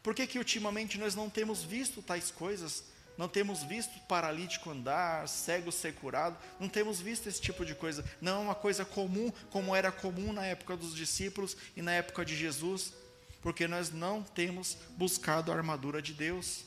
[0.03, 2.83] Por que, que ultimamente nós não temos visto tais coisas?
[3.19, 8.01] Não temos visto paralítico andar, cego ser curado, não temos visto esse tipo de coisa.
[8.21, 12.23] Não é uma coisa comum, como era comum na época dos discípulos e na época
[12.23, 12.93] de Jesus,
[13.41, 16.63] porque nós não temos buscado a armadura de Deus.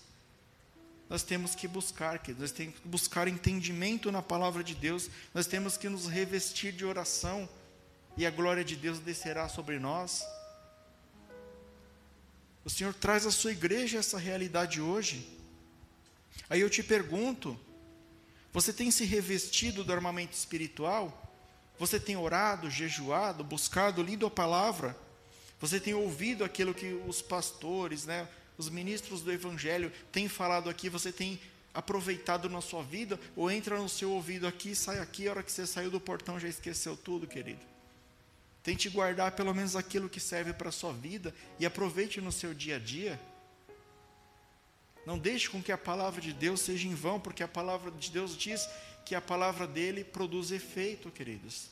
[1.09, 5.47] Nós temos que buscar, que nós temos que buscar entendimento na palavra de Deus, nós
[5.47, 7.49] temos que nos revestir de oração,
[8.15, 10.23] e a glória de Deus descerá sobre nós.
[12.63, 15.41] O Senhor traz à sua igreja essa realidade hoje.
[16.49, 17.59] Aí eu te pergunto:
[18.53, 21.19] você tem se revestido do armamento espiritual?
[21.79, 24.97] Você tem orado, jejuado, buscado, lido a palavra?
[25.59, 30.89] Você tem ouvido aquilo que os pastores, né, os ministros do evangelho têm falado aqui?
[30.89, 31.41] Você tem
[31.73, 33.19] aproveitado na sua vida?
[33.35, 36.39] Ou entra no seu ouvido aqui, sai aqui, a hora que você saiu do portão
[36.39, 37.61] já esqueceu tudo, querido?
[38.63, 42.53] Tente guardar pelo menos aquilo que serve para a sua vida e aproveite no seu
[42.53, 43.21] dia a dia.
[45.05, 48.11] Não deixe com que a palavra de Deus seja em vão, porque a palavra de
[48.11, 48.69] Deus diz
[49.05, 51.69] que a palavra dele produz efeito, queridos.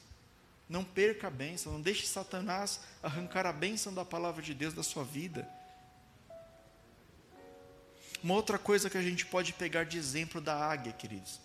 [0.69, 4.83] Não perca a bênção, não deixe Satanás arrancar a bênção da palavra de Deus da
[4.83, 5.49] sua vida.
[8.23, 11.41] Uma outra coisa que a gente pode pegar de exemplo da águia, queridos,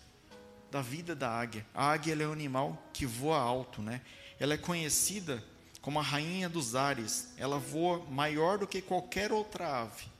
[0.70, 1.64] da vida da águia.
[1.74, 4.02] A águia é um animal que voa alto, né?
[4.38, 5.42] Ela é conhecida
[5.80, 7.32] como a rainha dos ares.
[7.38, 10.15] Ela voa maior do que qualquer outra ave?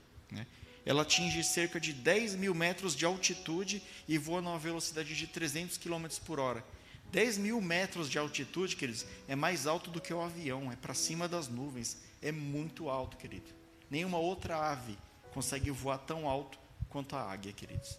[0.87, 5.77] Ela atinge cerca de 10 mil metros de altitude e voa numa velocidade de 300
[5.77, 6.65] km por hora.
[7.11, 10.95] 10 mil metros de altitude, queridos, é mais alto do que o avião, é para
[10.95, 13.53] cima das nuvens, é muito alto, querido.
[13.91, 14.97] Nenhuma outra ave
[15.35, 16.57] consegue voar tão alto
[16.89, 17.99] quanto a águia, queridos.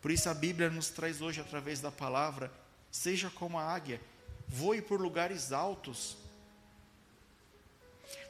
[0.00, 2.52] Por isso a Bíblia nos traz hoje, através da palavra,
[2.90, 4.00] seja como a águia,
[4.46, 6.16] voe por lugares altos.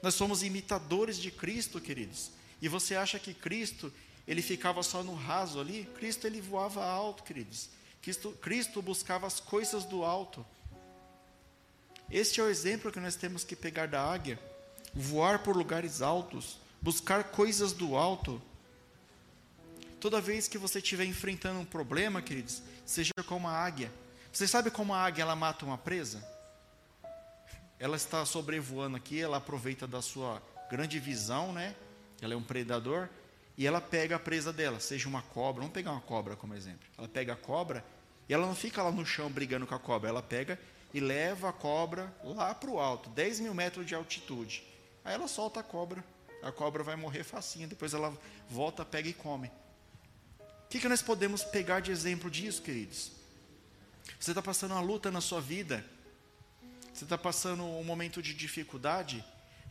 [0.02, 2.30] Nós somos imitadores de Cristo, queridos.
[2.60, 3.92] E você acha que Cristo,
[4.26, 5.88] ele ficava só no raso ali?
[5.96, 7.70] Cristo, ele voava alto, queridos.
[8.02, 10.44] Cristo, Cristo buscava as coisas do alto.
[12.10, 14.38] Este é o exemplo que nós temos que pegar da águia.
[14.94, 18.40] Voar por lugares altos, buscar coisas do alto.
[20.00, 23.92] Toda vez que você estiver enfrentando um problema, queridos, seja como a águia.
[24.32, 26.26] Você sabe como a águia ela mata uma presa?
[27.78, 31.74] Ela está sobrevoando aqui, ela aproveita da sua grande visão, né?
[32.20, 33.08] Ela é um predador
[33.56, 36.88] e ela pega a presa dela, seja uma cobra, vamos pegar uma cobra como exemplo.
[36.96, 37.84] Ela pega a cobra
[38.28, 40.58] e ela não fica lá no chão brigando com a cobra, ela pega
[40.92, 44.62] e leva a cobra lá para o alto, 10 mil metros de altitude.
[45.04, 46.04] Aí ela solta a cobra,
[46.42, 48.16] a cobra vai morrer facinho, depois ela
[48.48, 49.50] volta, pega e come.
[50.38, 53.10] O que, que nós podemos pegar de exemplo disso, queridos?
[54.20, 55.84] Você está passando uma luta na sua vida,
[56.92, 59.24] você está passando um momento de dificuldade,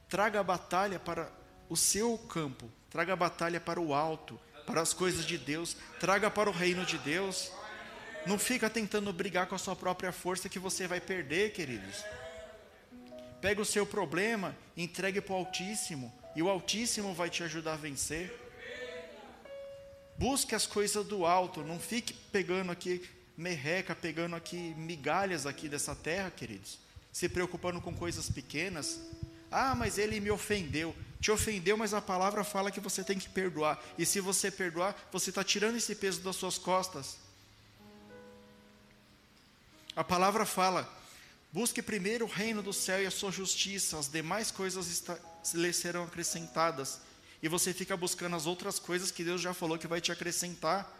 [0.09, 1.31] traga a batalha para
[1.69, 6.29] o seu campo, traga a batalha para o alto, para as coisas de Deus, traga
[6.29, 7.51] para o reino de Deus.
[8.25, 12.03] Não fica tentando brigar com a sua própria força que você vai perder, queridos.
[13.39, 17.77] Pega o seu problema, entregue para o Altíssimo, e o Altíssimo vai te ajudar a
[17.77, 18.33] vencer.
[20.17, 25.95] Busque as coisas do alto, não fique pegando aqui merreca, pegando aqui migalhas aqui dessa
[25.95, 26.79] terra, queridos.
[27.13, 28.99] Se preocupando com coisas pequenas.
[29.51, 30.95] Ah, mas ele me ofendeu.
[31.19, 33.81] Te ofendeu, mas a palavra fala que você tem que perdoar.
[33.97, 37.17] E se você perdoar, você está tirando esse peso das suas costas.
[39.95, 40.87] A palavra fala:
[41.51, 45.03] busque primeiro o reino do céu e a sua justiça, as demais coisas
[45.53, 46.99] lhe serão acrescentadas.
[47.41, 50.95] E você fica buscando as outras coisas que Deus já falou que vai te acrescentar.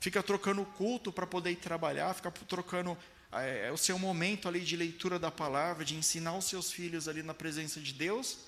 [0.00, 2.96] Fica trocando culto para poder ir trabalhar, fica trocando
[3.32, 7.22] é, o seu momento ali de leitura da palavra, de ensinar os seus filhos ali
[7.22, 8.38] na presença de Deus,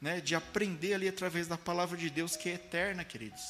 [0.00, 3.42] né, de aprender ali através da palavra de Deus que é eterna, queridos.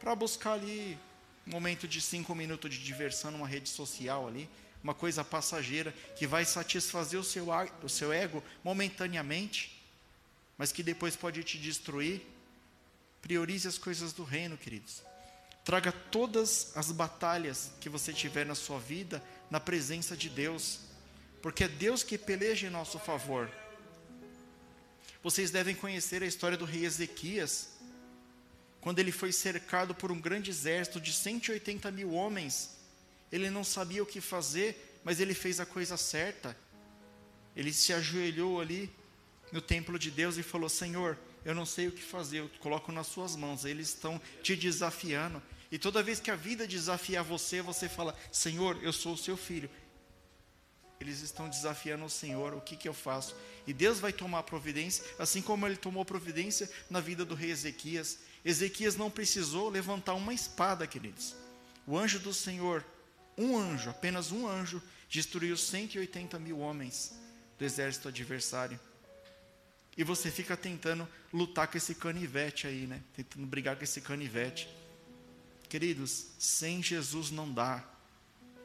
[0.00, 0.98] Para buscar ali
[1.46, 4.48] um momento de cinco minutos de diversão numa rede social ali,
[4.82, 7.48] uma coisa passageira que vai satisfazer o seu,
[7.82, 9.82] o seu ego momentaneamente,
[10.58, 12.20] mas que depois pode te destruir.
[13.22, 15.02] Priorize as coisas do reino, queridos.
[15.64, 20.80] Traga todas as batalhas que você tiver na sua vida na presença de Deus,
[21.42, 23.50] porque é Deus que peleja em nosso favor.
[25.22, 27.74] Vocês devem conhecer a história do rei Ezequias
[28.84, 32.76] quando ele foi cercado por um grande exército de 180 mil homens,
[33.32, 36.54] ele não sabia o que fazer, mas ele fez a coisa certa.
[37.56, 38.92] Ele se ajoelhou ali
[39.50, 42.92] no templo de Deus e falou: Senhor, eu não sei o que fazer, eu coloco
[42.92, 43.64] nas suas mãos.
[43.64, 45.42] Eles estão te desafiando.
[45.70, 49.36] E toda vez que a vida desafiar você, você fala: Senhor, eu sou o seu
[49.36, 49.70] filho.
[51.00, 53.34] Eles estão desafiando o Senhor, o que, que eu faço?
[53.66, 58.20] E Deus vai tomar providência, assim como ele tomou providência na vida do rei Ezequias.
[58.44, 61.34] Ezequias não precisou levantar uma espada, queridos.
[61.86, 62.84] O anjo do Senhor,
[63.36, 67.14] um anjo, apenas um anjo, destruiu 180 mil homens
[67.58, 68.78] do exército adversário.
[69.96, 73.00] E você fica tentando lutar com esse canivete aí, né?
[73.14, 74.68] Tentando brigar com esse canivete.
[75.74, 77.82] Queridos, sem Jesus não dá.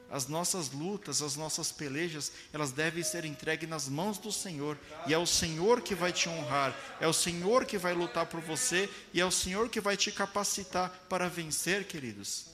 [0.08, 4.78] As nossas lutas, as nossas pelejas, elas devem ser entregues nas mãos do Senhor.
[5.08, 8.40] E é o Senhor que vai te honrar, é o Senhor que vai lutar por
[8.40, 12.46] você e é o Senhor que vai te capacitar para vencer, queridos.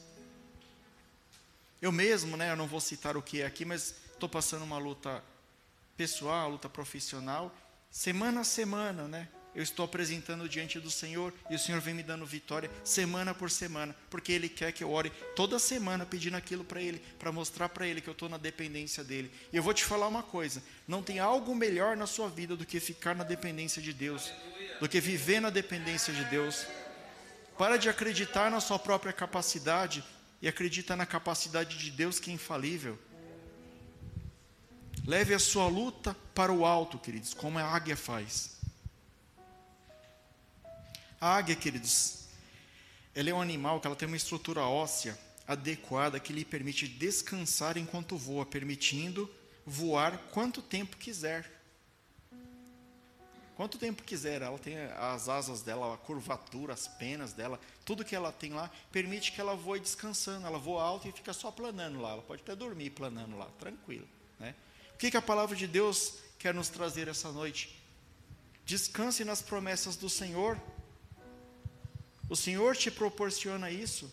[1.83, 4.79] Eu mesmo, né, eu não vou citar o que é aqui, mas estou passando uma
[4.79, 5.23] luta
[5.99, 7.55] pessoal, luta profissional,
[7.91, 9.29] semana a semana, né?
[9.57, 13.51] Eu estou apresentando diante do Senhor e o Senhor vem me dando vitória semana por
[13.51, 17.71] semana, porque Ele quer que eu ore toda semana pedindo aquilo para Ele, para mostrar
[17.71, 19.33] para Ele que eu estou na dependência dEle.
[19.51, 22.67] E eu vou te falar uma coisa: não tem algo melhor na sua vida do
[22.67, 24.31] que ficar na dependência de Deus,
[24.79, 26.67] do que viver na dependência de Deus.
[27.57, 30.05] Para de acreditar na sua própria capacidade
[30.43, 32.99] e acredita na capacidade de Deus que é infalível.
[35.07, 38.56] Leve a sua luta para o alto, queridos, como a águia faz.
[41.21, 42.27] A águia, queridos,
[43.15, 47.79] ela é um animal que ela tem uma estrutura óssea adequada que lhe permite descansar
[47.79, 49.31] enquanto voa, permitindo
[49.65, 51.51] voar quanto tempo quiser.
[53.57, 58.15] Quanto tempo quiser, ela tem as asas dela, a curvatura, as penas dela, tudo que
[58.15, 60.47] ela tem lá, permite que ela voe descansando.
[60.47, 62.11] Ela voa alto e fica só planando lá.
[62.11, 64.07] Ela pode até dormir planando lá, tranquilo.
[64.39, 64.55] Né?
[64.93, 67.83] O que, que a palavra de Deus quer nos trazer essa noite?
[68.67, 70.61] Descanse nas promessas do Senhor.
[72.29, 74.13] O Senhor te proporciona isso.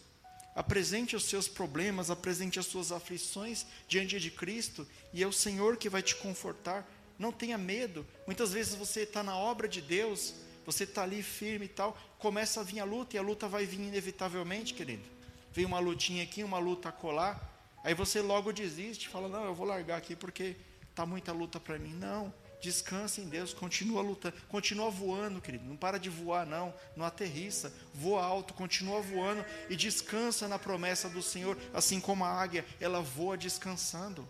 [0.55, 5.77] Apresente os seus problemas, apresente as suas aflições diante de Cristo, e é o Senhor
[5.77, 6.87] que vai te confortar.
[7.17, 8.05] Não tenha medo.
[8.27, 12.59] Muitas vezes você está na obra de Deus, você está ali firme e tal, começa
[12.59, 15.03] a vir a luta, e a luta vai vir inevitavelmente, querido.
[15.51, 17.51] Vem uma lutinha aqui, uma luta colar,
[17.83, 20.55] aí você logo desiste, fala: Não, eu vou largar aqui porque
[20.89, 21.93] está muita luta para mim.
[21.93, 22.33] Não.
[22.63, 25.65] Descansa em Deus, continua lutando, continua voando, querido.
[25.65, 31.09] Não para de voar, não, não aterrissa, voa alto, continua voando e descansa na promessa
[31.09, 34.25] do Senhor, assim como a águia, ela voa descansando.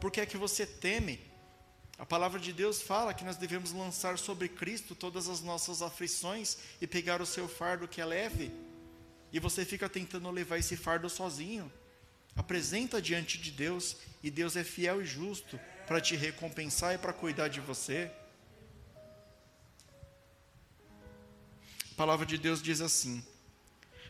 [0.00, 1.20] Por que é que você teme?
[1.98, 6.56] A palavra de Deus fala que nós devemos lançar sobre Cristo todas as nossas aflições
[6.80, 8.50] e pegar o seu fardo que é leve.
[9.30, 11.70] E você fica tentando levar esse fardo sozinho.
[12.34, 17.12] Apresenta diante de Deus e Deus é fiel e justo para te recompensar e para
[17.12, 18.10] cuidar de você.
[21.92, 23.24] A palavra de Deus diz assim: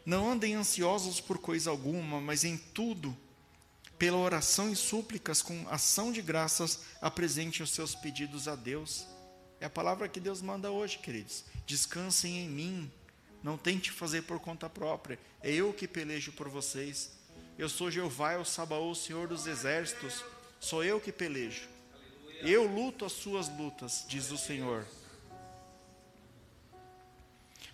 [0.04, 3.16] Não andem ansiosos por coisa alguma, mas em tudo,
[3.98, 9.06] pela oração e súplicas, com ação de graças, apresente os seus pedidos a Deus.
[9.60, 11.44] É a palavra que Deus manda hoje, queridos.
[11.66, 12.92] Descansem em mim.
[13.42, 15.18] Não tente fazer por conta própria.
[15.40, 17.12] É eu que pelejo por vocês.
[17.56, 20.24] Eu sou Jeová, o Sabaô, o Senhor dos exércitos.
[20.60, 21.68] Sou eu que pelejo.
[22.40, 24.86] Eu luto as suas lutas, diz o Senhor.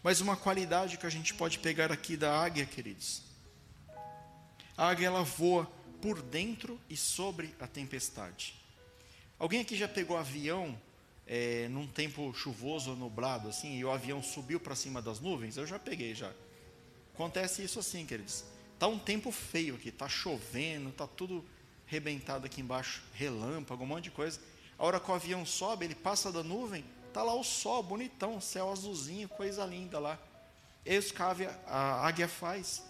[0.03, 3.23] Mas uma qualidade que a gente pode pegar aqui da águia, queridos.
[4.77, 5.71] A águia ela voa
[6.01, 8.55] por dentro e sobre a tempestade.
[9.39, 10.79] Alguém aqui já pegou avião
[11.27, 15.57] é, num tempo chuvoso ou nublado, assim, e o avião subiu para cima das nuvens?
[15.57, 16.33] Eu já peguei já.
[17.15, 18.45] Acontece isso assim, queridos.
[18.79, 21.45] Tá um tempo feio aqui, tá chovendo, tá tudo
[21.93, 24.41] rebentado aqui embaixo, relâmpago, um monte de coisa.
[24.79, 26.83] A hora que o avião sobe, ele passa da nuvem,
[27.13, 30.19] tá lá o sol, bonitão, céu azulzinho, coisa linda lá.
[30.87, 32.83] É isso que a águia, faz.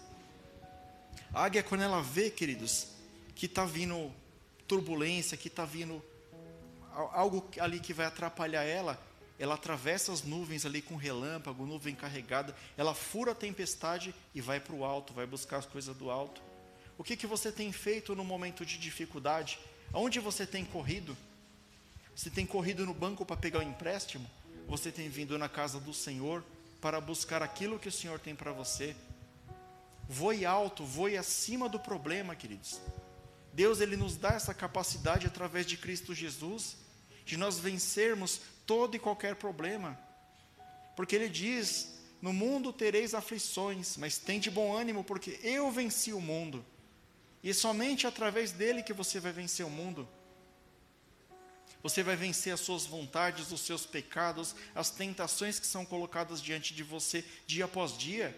[1.33, 2.87] A águia, quando ela vê, queridos,
[3.35, 4.09] que está vindo
[4.69, 6.01] turbulência, que está vindo
[6.93, 8.97] algo ali que vai atrapalhar ela,
[9.37, 14.61] ela atravessa as nuvens ali com relâmpago, nuvem carregada, ela fura a tempestade e vai
[14.61, 16.41] para o alto, vai buscar as coisas do alto.
[16.97, 19.59] O que, que você tem feito no momento de dificuldade?
[19.91, 21.17] Aonde você tem corrido?
[22.15, 24.29] Você tem corrido no banco para pegar o empréstimo?
[24.67, 26.43] Você tem vindo na casa do Senhor
[26.79, 28.95] para buscar aquilo que o Senhor tem para você?
[30.07, 32.79] Voe alto, voe acima do problema, queridos.
[33.51, 36.77] Deus ele nos dá essa capacidade através de Cristo Jesus
[37.25, 39.97] de nós vencermos todo e qualquer problema.
[40.95, 46.21] Porque ele diz: "No mundo tereis aflições, mas tende bom ânimo, porque eu venci o
[46.21, 46.65] mundo".
[47.43, 50.07] E é somente através dele que você vai vencer o mundo.
[51.83, 56.73] Você vai vencer as suas vontades, os seus pecados, as tentações que são colocadas diante
[56.73, 58.33] de você dia após dia.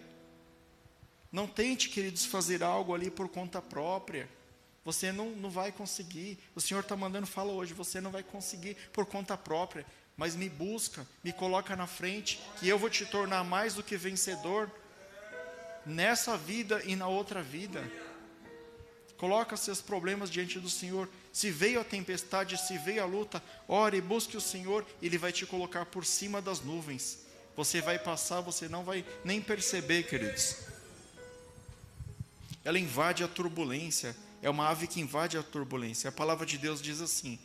[1.31, 4.27] Não tente, queridos, fazer algo ali por conta própria.
[4.83, 6.39] Você não, não vai conseguir.
[6.55, 9.85] O Senhor está mandando fala hoje, você não vai conseguir por conta própria.
[10.17, 13.97] Mas me busca, me coloca na frente, que eu vou te tornar mais do que
[13.97, 14.71] vencedor
[15.85, 17.83] nessa vida e na outra vida.
[19.17, 21.09] Coloca seus problemas diante do Senhor.
[21.31, 25.45] Se veio a tempestade, se veio a luta, ore, busque o Senhor, Ele vai te
[25.45, 27.19] colocar por cima das nuvens.
[27.55, 30.57] Você vai passar, você não vai nem perceber, queridos.
[32.63, 36.09] Ela invade a turbulência, é uma ave que invade a turbulência.
[36.09, 37.39] A palavra de Deus diz assim: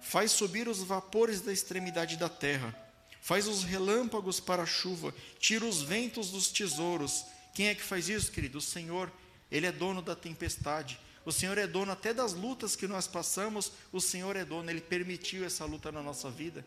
[0.00, 2.74] Faz subir os vapores da extremidade da terra,
[3.20, 7.26] faz os relâmpagos para a chuva, tira os ventos dos tesouros.
[7.52, 8.58] Quem é que faz isso, querido?
[8.58, 9.12] O Senhor.
[9.52, 10.98] Ele é dono da tempestade.
[11.24, 13.70] O Senhor é dono até das lutas que nós passamos.
[13.92, 16.64] O Senhor é dono, Ele permitiu essa luta na nossa vida.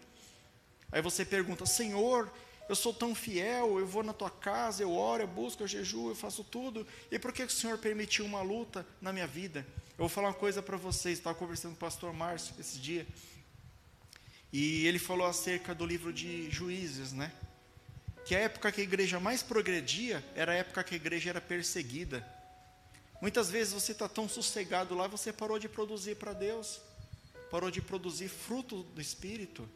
[0.92, 2.32] Aí você pergunta: Senhor,
[2.70, 6.10] eu sou tão fiel, eu vou na tua casa, eu oro, eu busco, eu jejuo,
[6.12, 6.86] eu faço tudo.
[7.12, 9.66] E por que o Senhor permitiu uma luta na minha vida?
[9.90, 11.18] Eu vou falar uma coisa para vocês.
[11.18, 13.06] Estava conversando com o pastor Márcio esse dia.
[14.54, 17.32] E ele falou acerca do livro de Juízes, né?
[18.26, 21.42] Que a época que a igreja mais progredia era a época que a igreja era
[21.42, 22.35] perseguida.
[23.26, 26.80] Muitas vezes você está tão sossegado lá, você parou de produzir para Deus,
[27.50, 29.68] parou de produzir fruto do Espírito.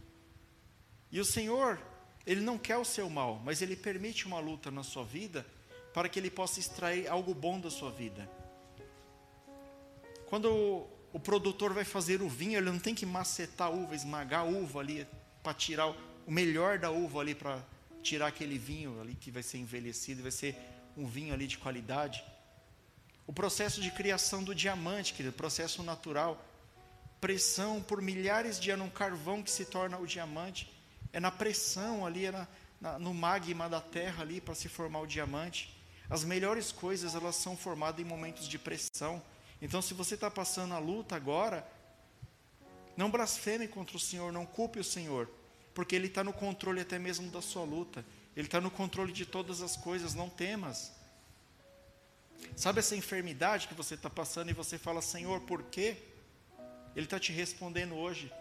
[1.11, 1.81] E o Senhor,
[2.27, 5.43] ele não quer o seu mal, mas ele permite uma luta na sua vida
[5.95, 8.29] para que ele possa extrair algo bom da sua vida.
[10.27, 13.95] Quando o, o produtor vai fazer o vinho, ele não tem que macetar a uva,
[13.95, 15.07] esmagar a uva ali
[15.41, 17.65] para tirar o melhor da uva ali para
[18.03, 20.55] tirar aquele vinho ali que vai ser envelhecido, vai ser
[20.95, 22.23] um vinho ali de qualidade.
[23.29, 26.43] O processo de criação do diamante, querido, processo natural,
[27.21, 30.67] pressão por milhares de anos, um carvão que se torna o diamante
[31.13, 32.47] é na pressão ali, é na,
[32.81, 35.79] na, no magma da terra ali para se formar o diamante.
[36.09, 39.21] As melhores coisas elas são formadas em momentos de pressão.
[39.61, 41.63] Então, se você está passando a luta agora,
[42.97, 45.29] não blasfeme contra o Senhor, não culpe o Senhor,
[45.75, 48.03] porque Ele está no controle até mesmo da sua luta.
[48.35, 50.15] Ele está no controle de todas as coisas.
[50.15, 50.97] Não temas.
[52.55, 55.97] Sabe essa enfermidade que você está passando e você fala, Senhor, por quê?
[56.95, 58.31] Ele está te respondendo hoje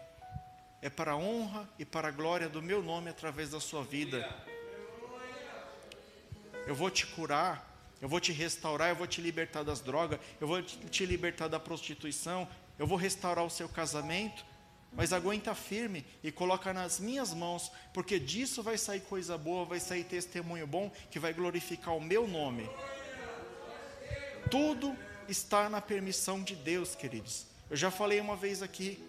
[0.81, 4.27] é para a honra e para a glória do meu nome através da sua vida.
[6.65, 7.67] Eu vou te curar,
[8.01, 11.59] eu vou te restaurar, eu vou te libertar das drogas, eu vou te libertar da
[11.59, 12.47] prostituição,
[12.77, 14.45] eu vou restaurar o seu casamento.
[14.91, 19.79] Mas aguenta firme e coloca nas minhas mãos, porque disso vai sair coisa boa, vai
[19.79, 22.67] sair testemunho bom que vai glorificar o meu nome.
[24.49, 24.95] Tudo
[25.27, 27.45] está na permissão de Deus, queridos.
[27.69, 29.03] Eu já falei uma vez aqui,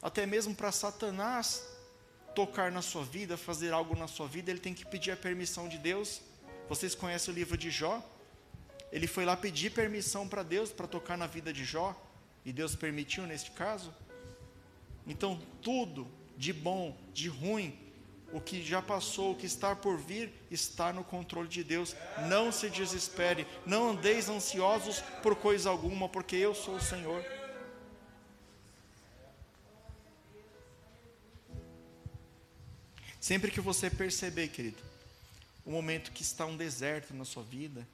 [0.00, 1.66] até mesmo para Satanás,
[2.34, 5.68] tocar na sua vida, fazer algo na sua vida, ele tem que pedir a permissão
[5.68, 6.20] de Deus.
[6.68, 8.02] Vocês conhecem o livro de Jó?
[8.92, 12.00] Ele foi lá pedir permissão para Deus para tocar na vida de Jó,
[12.44, 13.94] e Deus permitiu neste caso.
[15.06, 17.78] Então, tudo de bom, de ruim,
[18.32, 21.94] o que já passou, o que está por vir, está no controle de Deus.
[22.28, 27.24] Não se desespere, não andeis ansiosos por coisa alguma, porque eu sou o Senhor.
[33.20, 34.82] Sempre que você perceber, querido,
[35.64, 37.86] o momento que está um deserto na sua vida,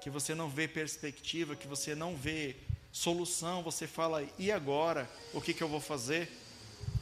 [0.00, 2.56] que você não vê perspectiva, que você não vê
[2.92, 5.08] solução, você fala, e agora?
[5.32, 6.30] O que, que eu vou fazer?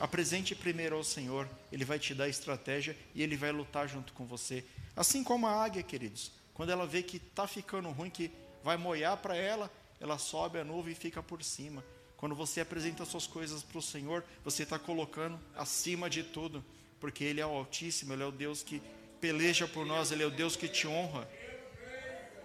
[0.02, 4.26] Apresente primeiro ao Senhor, Ele vai te dar estratégia e Ele vai lutar junto com
[4.26, 4.64] você.
[4.96, 8.28] Assim como a águia, queridos, quando ela vê que está ficando ruim, que
[8.64, 11.84] vai molhar para ela, ela sobe a nuvem e fica por cima.
[12.16, 16.64] Quando você apresenta suas coisas para o Senhor, você está colocando acima de tudo
[16.98, 18.82] porque Ele é o Altíssimo, Ele é o Deus que
[19.20, 21.30] peleja por nós, Ele é o Deus que te honra.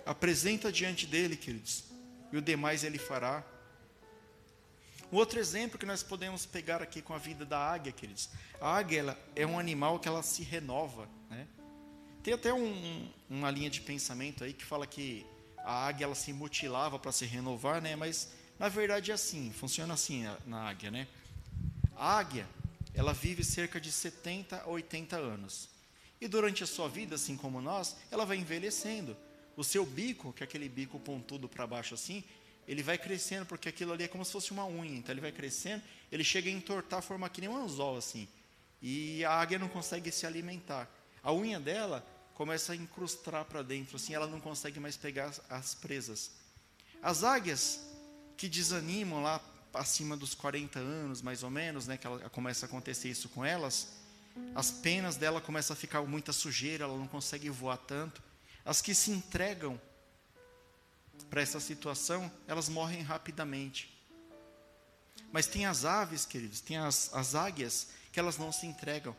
[0.05, 1.85] Apresenta diante dele, queridos,
[2.31, 3.43] e o demais Ele fará.
[5.11, 8.29] Um outro exemplo que nós podemos pegar aqui com a vida da águia, queridos.
[8.59, 11.47] A águia ela, é um animal que ela se renova, né?
[12.21, 15.25] Tem até um, uma linha de pensamento aí que fala que
[15.59, 17.95] a águia ela se mutilava para se renovar, né?
[17.95, 18.29] Mas
[18.59, 21.07] na verdade é assim, funciona assim na águia, né?
[21.95, 22.45] A águia
[22.93, 25.69] ela vive cerca de 70 a 80 anos.
[26.19, 29.15] E durante a sua vida, assim como nós, ela vai envelhecendo.
[29.55, 32.23] O seu bico, que é aquele bico pontudo para baixo assim,
[32.67, 34.97] ele vai crescendo, porque aquilo ali é como se fosse uma unha.
[34.97, 38.27] Então ele vai crescendo, ele chega a entortar, formar que nem um anzol assim.
[38.81, 40.89] E a águia não consegue se alimentar.
[41.23, 45.73] A unha dela começa a incrustar para dentro, assim, ela não consegue mais pegar as
[45.73, 46.31] presas.
[47.01, 47.79] As águias
[48.35, 49.41] que desanimam lá
[49.73, 53.43] acima dos 40 anos, mais ou menos, né, que ela, começa a acontecer isso com
[53.43, 53.93] elas,
[54.53, 58.21] as penas dela começam a ficar muita sujeira, ela não consegue voar tanto.
[58.63, 59.79] As que se entregam
[61.25, 63.93] para essa situação, elas morrem rapidamente.
[65.31, 69.15] Mas tem as aves, queridos, tem as, as águias, que elas não se entregam.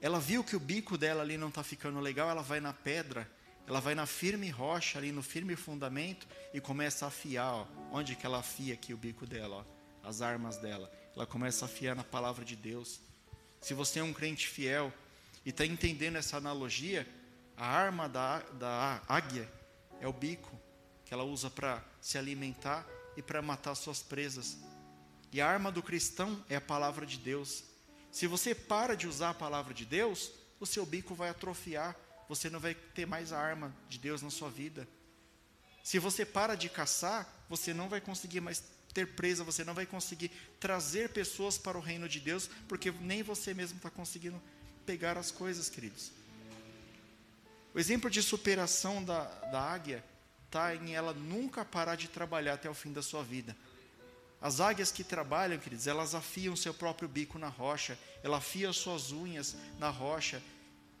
[0.00, 3.30] Ela viu que o bico dela ali não está ficando legal, ela vai na pedra
[3.70, 7.54] ela vai na firme rocha, ali no firme fundamento, e começa a afiar.
[7.54, 7.66] Ó.
[7.92, 9.64] Onde que ela afia aqui o bico dela?
[10.02, 10.90] Ó, as armas dela.
[11.14, 13.00] Ela começa a afiar na palavra de Deus.
[13.60, 14.92] Se você é um crente fiel
[15.46, 17.06] e está entendendo essa analogia,
[17.56, 19.48] a arma da, da águia
[20.00, 20.59] é o bico,
[21.10, 22.86] que ela usa para se alimentar
[23.16, 24.56] e para matar suas presas.
[25.30, 27.64] E a arma do cristão é a palavra de Deus.
[28.10, 31.94] Se você para de usar a palavra de Deus, o seu bico vai atrofiar
[32.30, 34.86] você não vai ter mais a arma de Deus na sua vida.
[35.82, 38.62] Se você para de caçar, você não vai conseguir mais
[38.94, 40.30] ter presa, você não vai conseguir
[40.60, 44.40] trazer pessoas para o reino de Deus, porque nem você mesmo está conseguindo
[44.86, 46.12] pegar as coisas, queridos.
[47.74, 50.04] O exemplo de superação da, da águia
[50.50, 53.56] está em ela nunca parar de trabalhar até o fim da sua vida.
[54.42, 59.12] As águias que trabalham, queridos, elas afiam seu próprio bico na rocha, ela afia suas
[59.12, 60.42] unhas na rocha,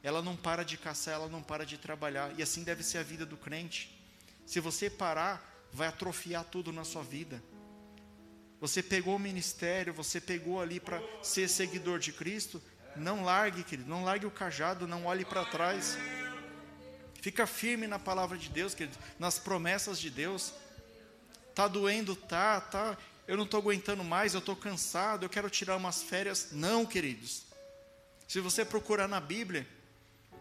[0.04, 2.32] ela não para de caçar, ela não para de trabalhar.
[2.38, 3.98] E assim deve ser a vida do crente.
[4.46, 7.42] Se você parar, vai atrofiar tudo na sua vida.
[8.60, 12.62] Você pegou o ministério, você pegou ali para ser seguidor de Cristo,
[12.94, 15.96] não largue, querido, não largue o cajado, não olhe para trás.
[17.20, 20.52] Fica firme na palavra de Deus, querido, nas promessas de Deus.
[21.54, 22.96] Tá doendo, tá, tá.
[23.28, 26.48] Eu não estou aguentando mais, eu estou cansado, eu quero tirar umas férias.
[26.52, 27.42] Não, queridos.
[28.26, 29.66] Se você procurar na Bíblia,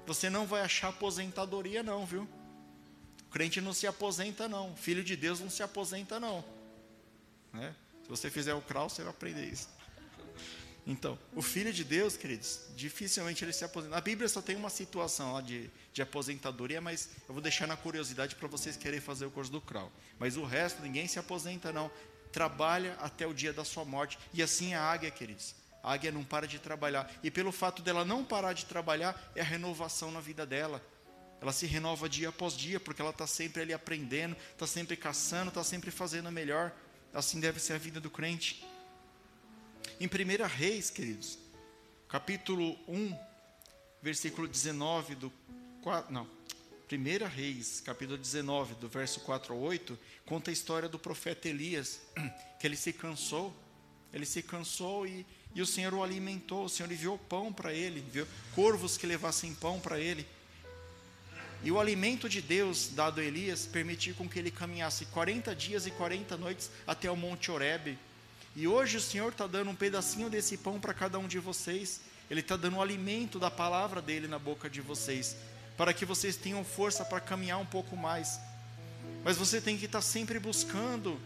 [0.06, 2.28] você não vai achar aposentadoria, não, viu?
[3.24, 4.76] O crente não se aposenta, não.
[4.76, 6.44] Filho de Deus não se aposenta, não.
[7.54, 7.76] Né?
[8.04, 9.68] Se você fizer o crawl, você vai aprender isso.
[10.90, 13.96] Então, o filho de Deus, queridos, dificilmente ele se aposenta.
[13.96, 17.78] A Bíblia só tem uma situação lá de, de aposentadoria, mas eu vou deixar na
[17.78, 19.92] curiosidade para vocês querem fazer o curso do crawl.
[20.18, 21.92] Mas o resto, ninguém se aposenta, não.
[22.32, 24.18] Trabalha até o dia da sua morte.
[24.34, 25.54] E assim é a águia, queridos.
[25.84, 27.08] A águia não para de trabalhar.
[27.22, 30.84] E pelo fato dela não parar de trabalhar, é a renovação na vida dela.
[31.40, 35.50] Ela se renova dia após dia, porque ela está sempre ali aprendendo, está sempre caçando,
[35.50, 36.72] está sempre fazendo melhor.
[37.14, 38.66] Assim deve ser a vida do crente.
[39.98, 41.40] Em 1 Reis, queridos,
[42.10, 43.18] capítulo 1,
[44.02, 45.32] versículo 19 do
[45.82, 46.28] 4, não,
[46.92, 52.02] 1 Reis, capítulo 19, do verso 4 ao 8, conta a história do profeta Elias,
[52.60, 53.56] que ele se cansou,
[54.12, 58.02] ele se cansou e e o Senhor o alimentou, o Senhor enviou pão para ele,
[58.02, 60.26] enviou corvos que levassem pão para ele.
[61.64, 65.86] E o alimento de Deus dado a Elias permitiu com que ele caminhasse 40 dias
[65.86, 67.98] e 40 noites até o Monte Horebe.
[68.56, 72.02] E hoje o Senhor está dando um pedacinho desse pão para cada um de vocês.
[72.30, 75.36] Ele está dando o alimento da palavra dele na boca de vocês,
[75.78, 78.40] para que vocês tenham força para caminhar um pouco mais.
[79.24, 81.20] Mas você tem que estar tá sempre buscando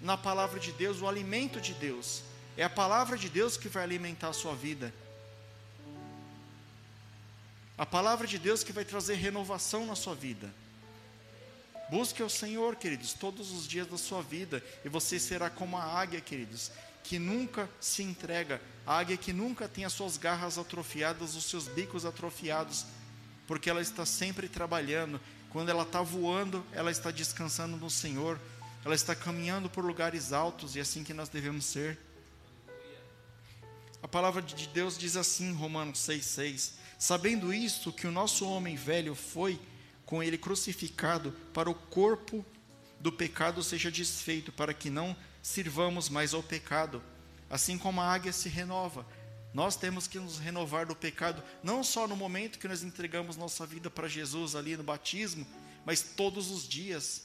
[0.00, 2.22] na palavra de Deus o alimento de Deus.
[2.56, 4.92] É a palavra de Deus que vai alimentar a sua vida.
[7.78, 10.52] A palavra de Deus que vai trazer renovação na sua vida.
[11.92, 15.84] Busque o Senhor, queridos, todos os dias da sua vida, e você será como a
[15.84, 16.72] águia, queridos,
[17.04, 21.68] que nunca se entrega, a águia que nunca tem as suas garras atrofiadas, os seus
[21.68, 22.86] bicos atrofiados,
[23.46, 25.20] porque ela está sempre trabalhando.
[25.50, 28.40] Quando ela está voando, ela está descansando no Senhor,
[28.86, 31.98] ela está caminhando por lugares altos, e é assim que nós devemos ser.
[34.02, 39.14] A palavra de Deus diz assim, Romanos 6,6: Sabendo isto, que o nosso homem velho
[39.14, 39.60] foi
[40.04, 42.44] com ele crucificado, para o corpo
[43.00, 47.02] do pecado seja desfeito, para que não sirvamos mais ao pecado.
[47.50, 49.06] Assim como a águia se renova,
[49.52, 53.66] nós temos que nos renovar do pecado, não só no momento que nós entregamos nossa
[53.66, 55.46] vida para Jesus ali no batismo,
[55.84, 57.24] mas todos os dias.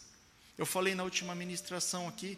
[0.58, 2.38] Eu falei na última ministração aqui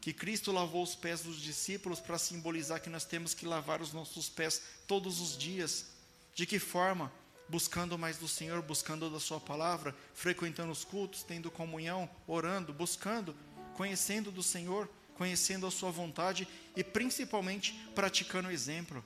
[0.00, 3.92] que Cristo lavou os pés dos discípulos para simbolizar que nós temos que lavar os
[3.92, 5.86] nossos pés todos os dias.
[6.34, 7.12] De que forma?
[7.50, 13.34] Buscando mais do Senhor, buscando da Sua palavra, frequentando os cultos, tendo comunhão, orando, buscando,
[13.74, 16.46] conhecendo do Senhor, conhecendo a Sua vontade
[16.76, 19.04] e principalmente praticando o exemplo.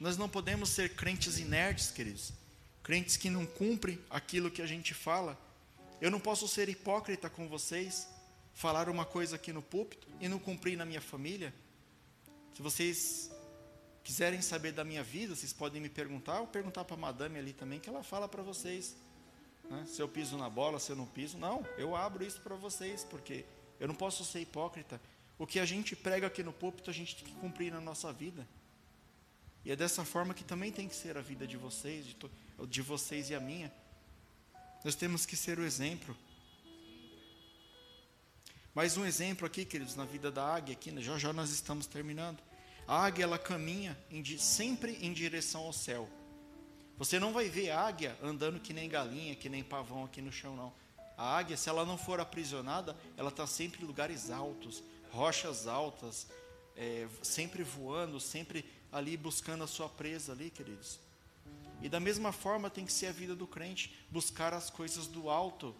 [0.00, 2.32] Nós não podemos ser crentes inertes, queridos,
[2.82, 5.38] crentes que não cumprem aquilo que a gente fala.
[6.00, 8.08] Eu não posso ser hipócrita com vocês
[8.54, 11.54] falar uma coisa aqui no púlpito e não cumprir na minha família.
[12.56, 13.30] Se vocês
[14.02, 17.52] quiserem saber da minha vida, vocês podem me perguntar, ou perguntar para a madame ali
[17.52, 18.96] também, que ela fala para vocês.
[19.68, 19.84] Né?
[19.86, 21.38] Se eu piso na bola, se eu não piso.
[21.38, 23.44] Não, eu abro isso para vocês, porque
[23.78, 25.00] eu não posso ser hipócrita.
[25.38, 28.12] O que a gente prega aqui no púlpito, a gente tem que cumprir na nossa
[28.12, 28.46] vida.
[29.64, 32.16] E é dessa forma que também tem que ser a vida de vocês, de,
[32.66, 33.72] de vocês e a minha.
[34.84, 36.16] Nós temos que ser o exemplo.
[38.74, 41.02] Mais um exemplo aqui, queridos, na vida da águia, aqui, né?
[41.02, 42.38] já já nós estamos terminando.
[42.86, 46.08] A águia, ela caminha em, sempre em direção ao céu.
[46.98, 50.54] Você não vai ver águia andando que nem galinha, que nem pavão aqui no chão,
[50.54, 50.72] não.
[51.16, 56.26] A águia, se ela não for aprisionada, ela está sempre em lugares altos, rochas altas,
[56.76, 60.98] é, sempre voando, sempre ali buscando a sua presa ali, queridos.
[61.82, 65.30] E da mesma forma tem que ser a vida do crente, buscar as coisas do
[65.30, 65.74] alto,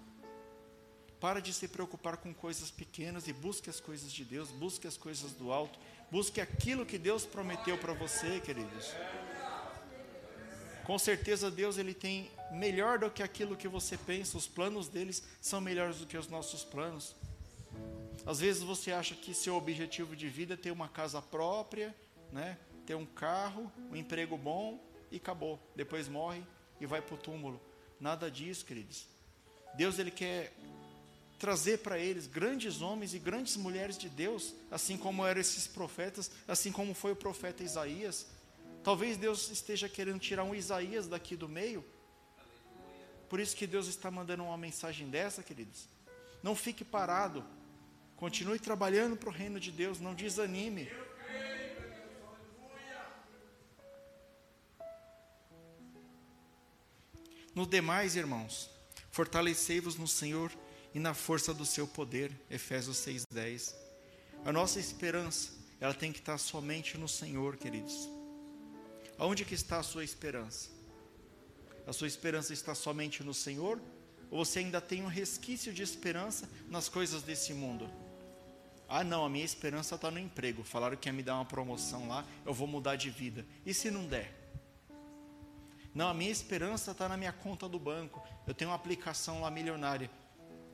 [1.21, 4.97] para de se preocupar com coisas pequenas e busque as coisas de Deus, busque as
[4.97, 5.79] coisas do alto,
[6.11, 8.95] busque aquilo que Deus prometeu para você, queridos.
[10.85, 15.23] Com certeza Deus ele tem melhor do que aquilo que você pensa, os planos deles
[15.41, 17.15] são melhores do que os nossos planos.
[18.27, 21.95] Às vezes você acha que seu objetivo de vida é ter uma casa própria,
[22.33, 22.59] né?
[22.87, 25.61] ter um carro, um emprego bom e acabou.
[25.77, 26.43] Depois morre
[26.81, 27.61] e vai para o túmulo.
[28.01, 29.07] Nada disso, queridos.
[29.75, 30.53] Deus ele quer
[31.41, 36.31] trazer para eles grandes homens e grandes mulheres de Deus, assim como eram esses profetas,
[36.47, 38.27] assim como foi o profeta Isaías.
[38.85, 41.83] Talvez Deus esteja querendo tirar um Isaías daqui do meio.
[43.27, 45.89] Por isso que Deus está mandando uma mensagem dessa, queridos.
[46.43, 47.43] Não fique parado.
[48.17, 50.91] Continue trabalhando para o reino de Deus, não desanime.
[57.55, 58.69] No demais, irmãos,
[59.11, 60.53] fortalecei-vos no Senhor
[60.95, 62.33] e na força do seu poder.
[62.51, 63.75] Efésios 6:10.
[64.45, 68.09] A nossa esperança, ela tem que estar somente no Senhor, queridos.
[69.19, 70.71] Aonde que está a sua esperança?
[71.87, 73.81] A sua esperança está somente no Senhor?
[74.31, 77.91] Ou você ainda tem um resquício de esperança nas coisas desse mundo?
[78.89, 80.65] Ah, não, a minha esperança está no emprego.
[80.65, 83.47] Falaram que ia me dar uma promoção lá, eu vou mudar de vida.
[83.65, 84.33] E se não der?
[85.95, 88.23] Não, a minha esperança está na minha conta do banco.
[88.47, 90.11] Eu tenho uma aplicação lá milionária.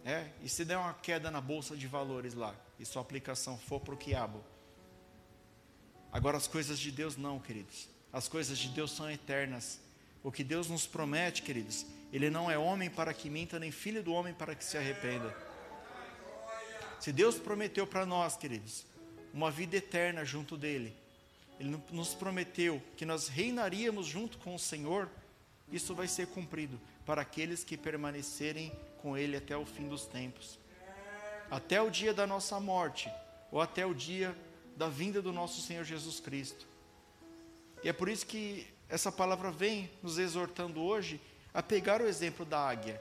[0.06, 3.80] É, e se der uma queda na bolsa de valores lá, e sua aplicação for
[3.80, 4.40] para o quiabo.
[6.12, 7.88] Agora, as coisas de Deus não, queridos.
[8.12, 9.80] As coisas de Deus são eternas.
[10.22, 14.00] O que Deus nos promete, queridos, Ele não é homem para que minta, nem filho
[14.00, 15.36] do homem para que se arrependa.
[17.00, 18.86] Se Deus prometeu para nós, queridos,
[19.34, 20.96] uma vida eterna junto dEle,
[21.58, 25.10] Ele nos prometeu que nós reinaríamos junto com o Senhor,
[25.72, 28.72] isso vai ser cumprido para aqueles que permanecerem
[29.06, 30.58] com Ele até o fim dos tempos,
[31.48, 33.08] até o dia da nossa morte,
[33.52, 34.36] ou até o dia
[34.76, 36.66] da vinda do nosso Senhor Jesus Cristo.
[37.84, 41.20] E é por isso que essa palavra vem nos exortando hoje
[41.54, 43.00] a pegar o exemplo da águia.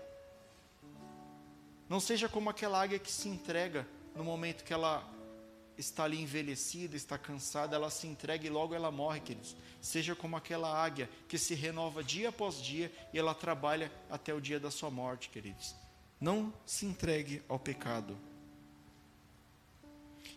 [1.89, 5.11] Não seja como aquela águia que se entrega no momento que ela
[5.75, 9.55] está ali envelhecida, está cansada, ela se entrega e logo ela morre, queridos.
[9.81, 14.39] Seja como aquela águia que se renova dia após dia e ela trabalha até o
[14.39, 15.83] dia da sua morte, queridos.
[16.19, 18.17] Não se entregue ao pecado.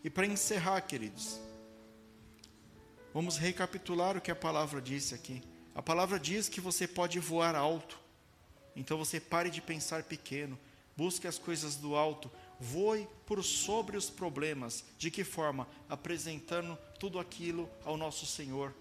[0.02, 1.40] E para encerrar, queridos,
[3.12, 5.42] vamos recapitular o que a palavra disse aqui.
[5.74, 7.98] A palavra diz que você pode voar alto.
[8.74, 10.58] Então você pare de pensar pequeno,
[10.96, 14.84] busque as coisas do alto, voe por sobre os problemas.
[14.96, 15.68] De que forma?
[15.88, 18.74] Apresentando tudo aquilo ao nosso Senhor.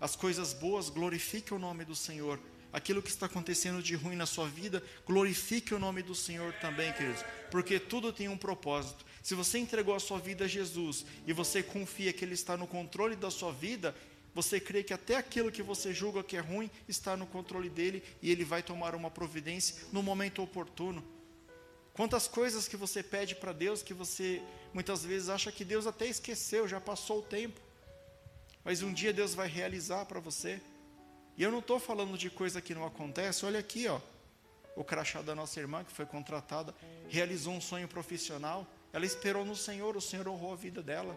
[0.00, 2.38] As coisas boas glorifiquem o nome do Senhor.
[2.72, 6.92] Aquilo que está acontecendo de ruim na sua vida, glorifique o nome do Senhor também,
[6.92, 9.04] queridos, porque tudo tem um propósito.
[9.22, 12.66] Se você entregou a sua vida a Jesus e você confia que Ele está no
[12.66, 13.94] controle da sua vida,
[14.36, 18.02] você crê que até aquilo que você julga que é ruim está no controle dele
[18.20, 21.02] e ele vai tomar uma providência no momento oportuno.
[21.94, 24.42] Quantas coisas que você pede para Deus que você
[24.74, 27.58] muitas vezes acha que Deus até esqueceu, já passou o tempo.
[28.62, 30.60] Mas um dia Deus vai realizar para você.
[31.36, 33.44] E eu não estou falando de coisa que não acontece.
[33.44, 34.00] Olha aqui, ó.
[34.74, 36.74] O crachá da nossa irmã que foi contratada
[37.08, 38.66] realizou um sonho profissional.
[38.92, 41.16] Ela esperou no Senhor, o Senhor honrou a vida dela.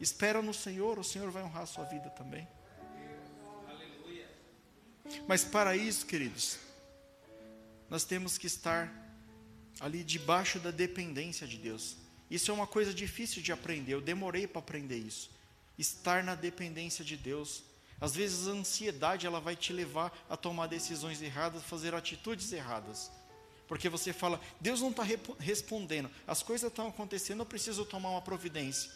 [0.00, 2.46] Espera no Senhor, o Senhor vai honrar a sua vida também.
[5.28, 6.58] Mas para isso, queridos,
[7.88, 8.92] nós temos que estar
[9.80, 11.96] ali debaixo da dependência de Deus.
[12.30, 15.30] Isso é uma coisa difícil de aprender, eu demorei para aprender isso.
[15.78, 17.62] Estar na dependência de Deus.
[18.04, 23.10] Às vezes a ansiedade ela vai te levar a tomar decisões erradas, fazer atitudes erradas.
[23.66, 25.02] Porque você fala, Deus não está
[25.38, 28.90] respondendo, as coisas estão acontecendo, eu preciso tomar uma providência.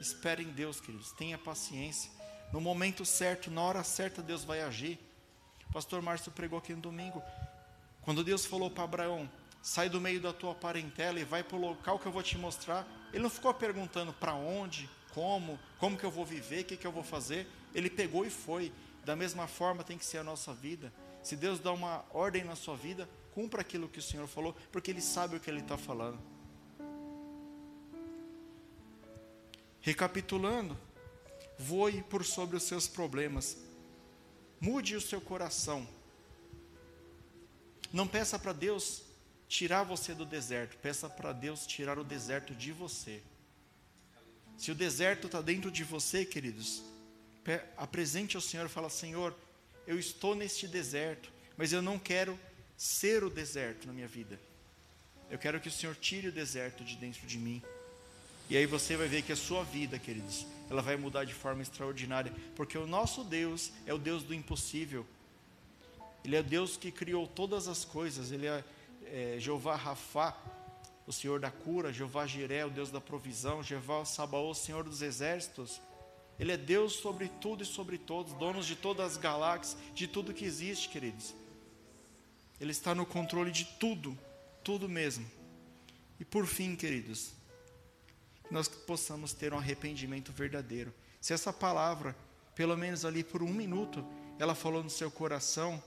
[0.00, 2.08] Espere em Deus, queridos, tenha paciência.
[2.52, 5.00] No momento certo, na hora certa, Deus vai agir.
[5.68, 7.20] O pastor Márcio pregou aqui no domingo.
[8.02, 9.28] Quando Deus falou para Abraão:
[9.60, 12.38] sai do meio da tua parentela e vai para o local que eu vou te
[12.38, 12.86] mostrar.
[13.12, 16.86] Ele não ficou perguntando para onde, como, como que eu vou viver, o que, que
[16.86, 17.48] eu vou fazer.
[17.74, 18.72] Ele pegou e foi.
[19.04, 20.92] Da mesma forma tem que ser a nossa vida.
[21.22, 24.90] Se Deus dá uma ordem na sua vida, cumpra aquilo que o Senhor falou, porque
[24.90, 26.18] Ele sabe o que Ele está falando.
[29.80, 30.78] Recapitulando,
[31.58, 33.56] voe por sobre os seus problemas,
[34.60, 35.86] mude o seu coração.
[37.92, 39.02] Não peça para Deus
[39.46, 43.22] tirar você do deserto, peça para Deus tirar o deserto de você.
[44.56, 46.82] Se o deserto está dentro de você, queridos,
[47.76, 49.34] apresente ao Senhor e fala: Senhor,
[49.86, 52.38] eu estou neste deserto, mas eu não quero
[52.76, 54.38] ser o deserto na minha vida.
[55.30, 57.62] Eu quero que o Senhor tire o deserto de dentro de mim.
[58.48, 61.62] E aí você vai ver que a sua vida, queridos, ela vai mudar de forma
[61.62, 65.06] extraordinária, porque o nosso Deus é o Deus do impossível.
[66.22, 68.62] Ele é o Deus que criou todas as coisas, ele é
[69.06, 70.36] é, Jeová Rafá,
[71.06, 75.02] o Senhor da cura, Jeová Jiré, o Deus da provisão, Jeová Sabaô, o Senhor dos
[75.02, 75.80] exércitos.
[76.38, 80.34] Ele é Deus sobre tudo e sobre todos, donos de todas as galáxias, de tudo
[80.34, 81.34] que existe, queridos.
[82.60, 84.18] Ele está no controle de tudo,
[84.62, 85.26] tudo mesmo.
[86.18, 87.32] E por fim, queridos,
[88.50, 90.92] nós possamos ter um arrependimento verdadeiro.
[91.20, 92.16] Se essa palavra,
[92.54, 94.04] pelo menos ali por um minuto,
[94.38, 95.82] ela falou no seu coração,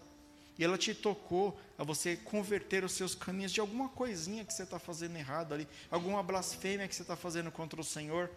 [0.58, 4.64] e ela te tocou a você converter os seus caminhos de alguma coisinha que você
[4.64, 8.32] está fazendo errado ali, alguma blasfêmia que você está fazendo contra o Senhor.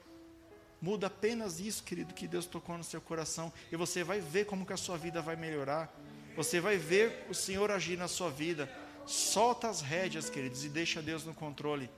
[0.81, 4.65] Muda apenas isso, querido, que Deus tocou no seu coração, e você vai ver como
[4.65, 5.95] que a sua vida vai melhorar.
[6.37, 8.71] Você vai ver o Senhor agir na sua vida.
[9.07, 11.91] Solta as rédeas, queridos, e deixa Deus no controle.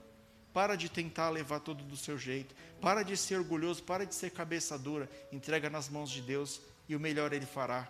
[0.51, 2.53] Para de tentar levar tudo do seu jeito.
[2.81, 5.09] Para de ser orgulhoso, para de ser cabeça dura.
[5.31, 7.89] Entrega nas mãos de Deus e o melhor Ele fará.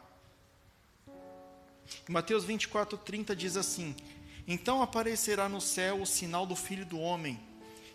[2.07, 3.95] Mateus 24, 30 diz assim:
[4.47, 7.39] Então aparecerá no céu o sinal do Filho do Homem,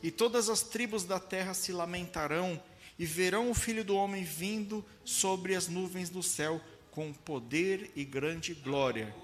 [0.03, 2.61] e todas as tribos da terra se lamentarão,
[2.99, 8.05] e verão o Filho do Homem vindo sobre as nuvens do céu, com poder e
[8.05, 9.14] grande glória.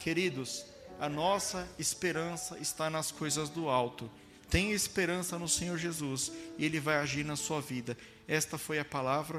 [0.00, 0.64] Queridos,
[0.98, 4.10] a nossa esperança está nas coisas do alto.
[4.50, 7.96] Tenha esperança no Senhor Jesus, e Ele vai agir na sua vida.
[8.26, 9.28] Esta foi a palavra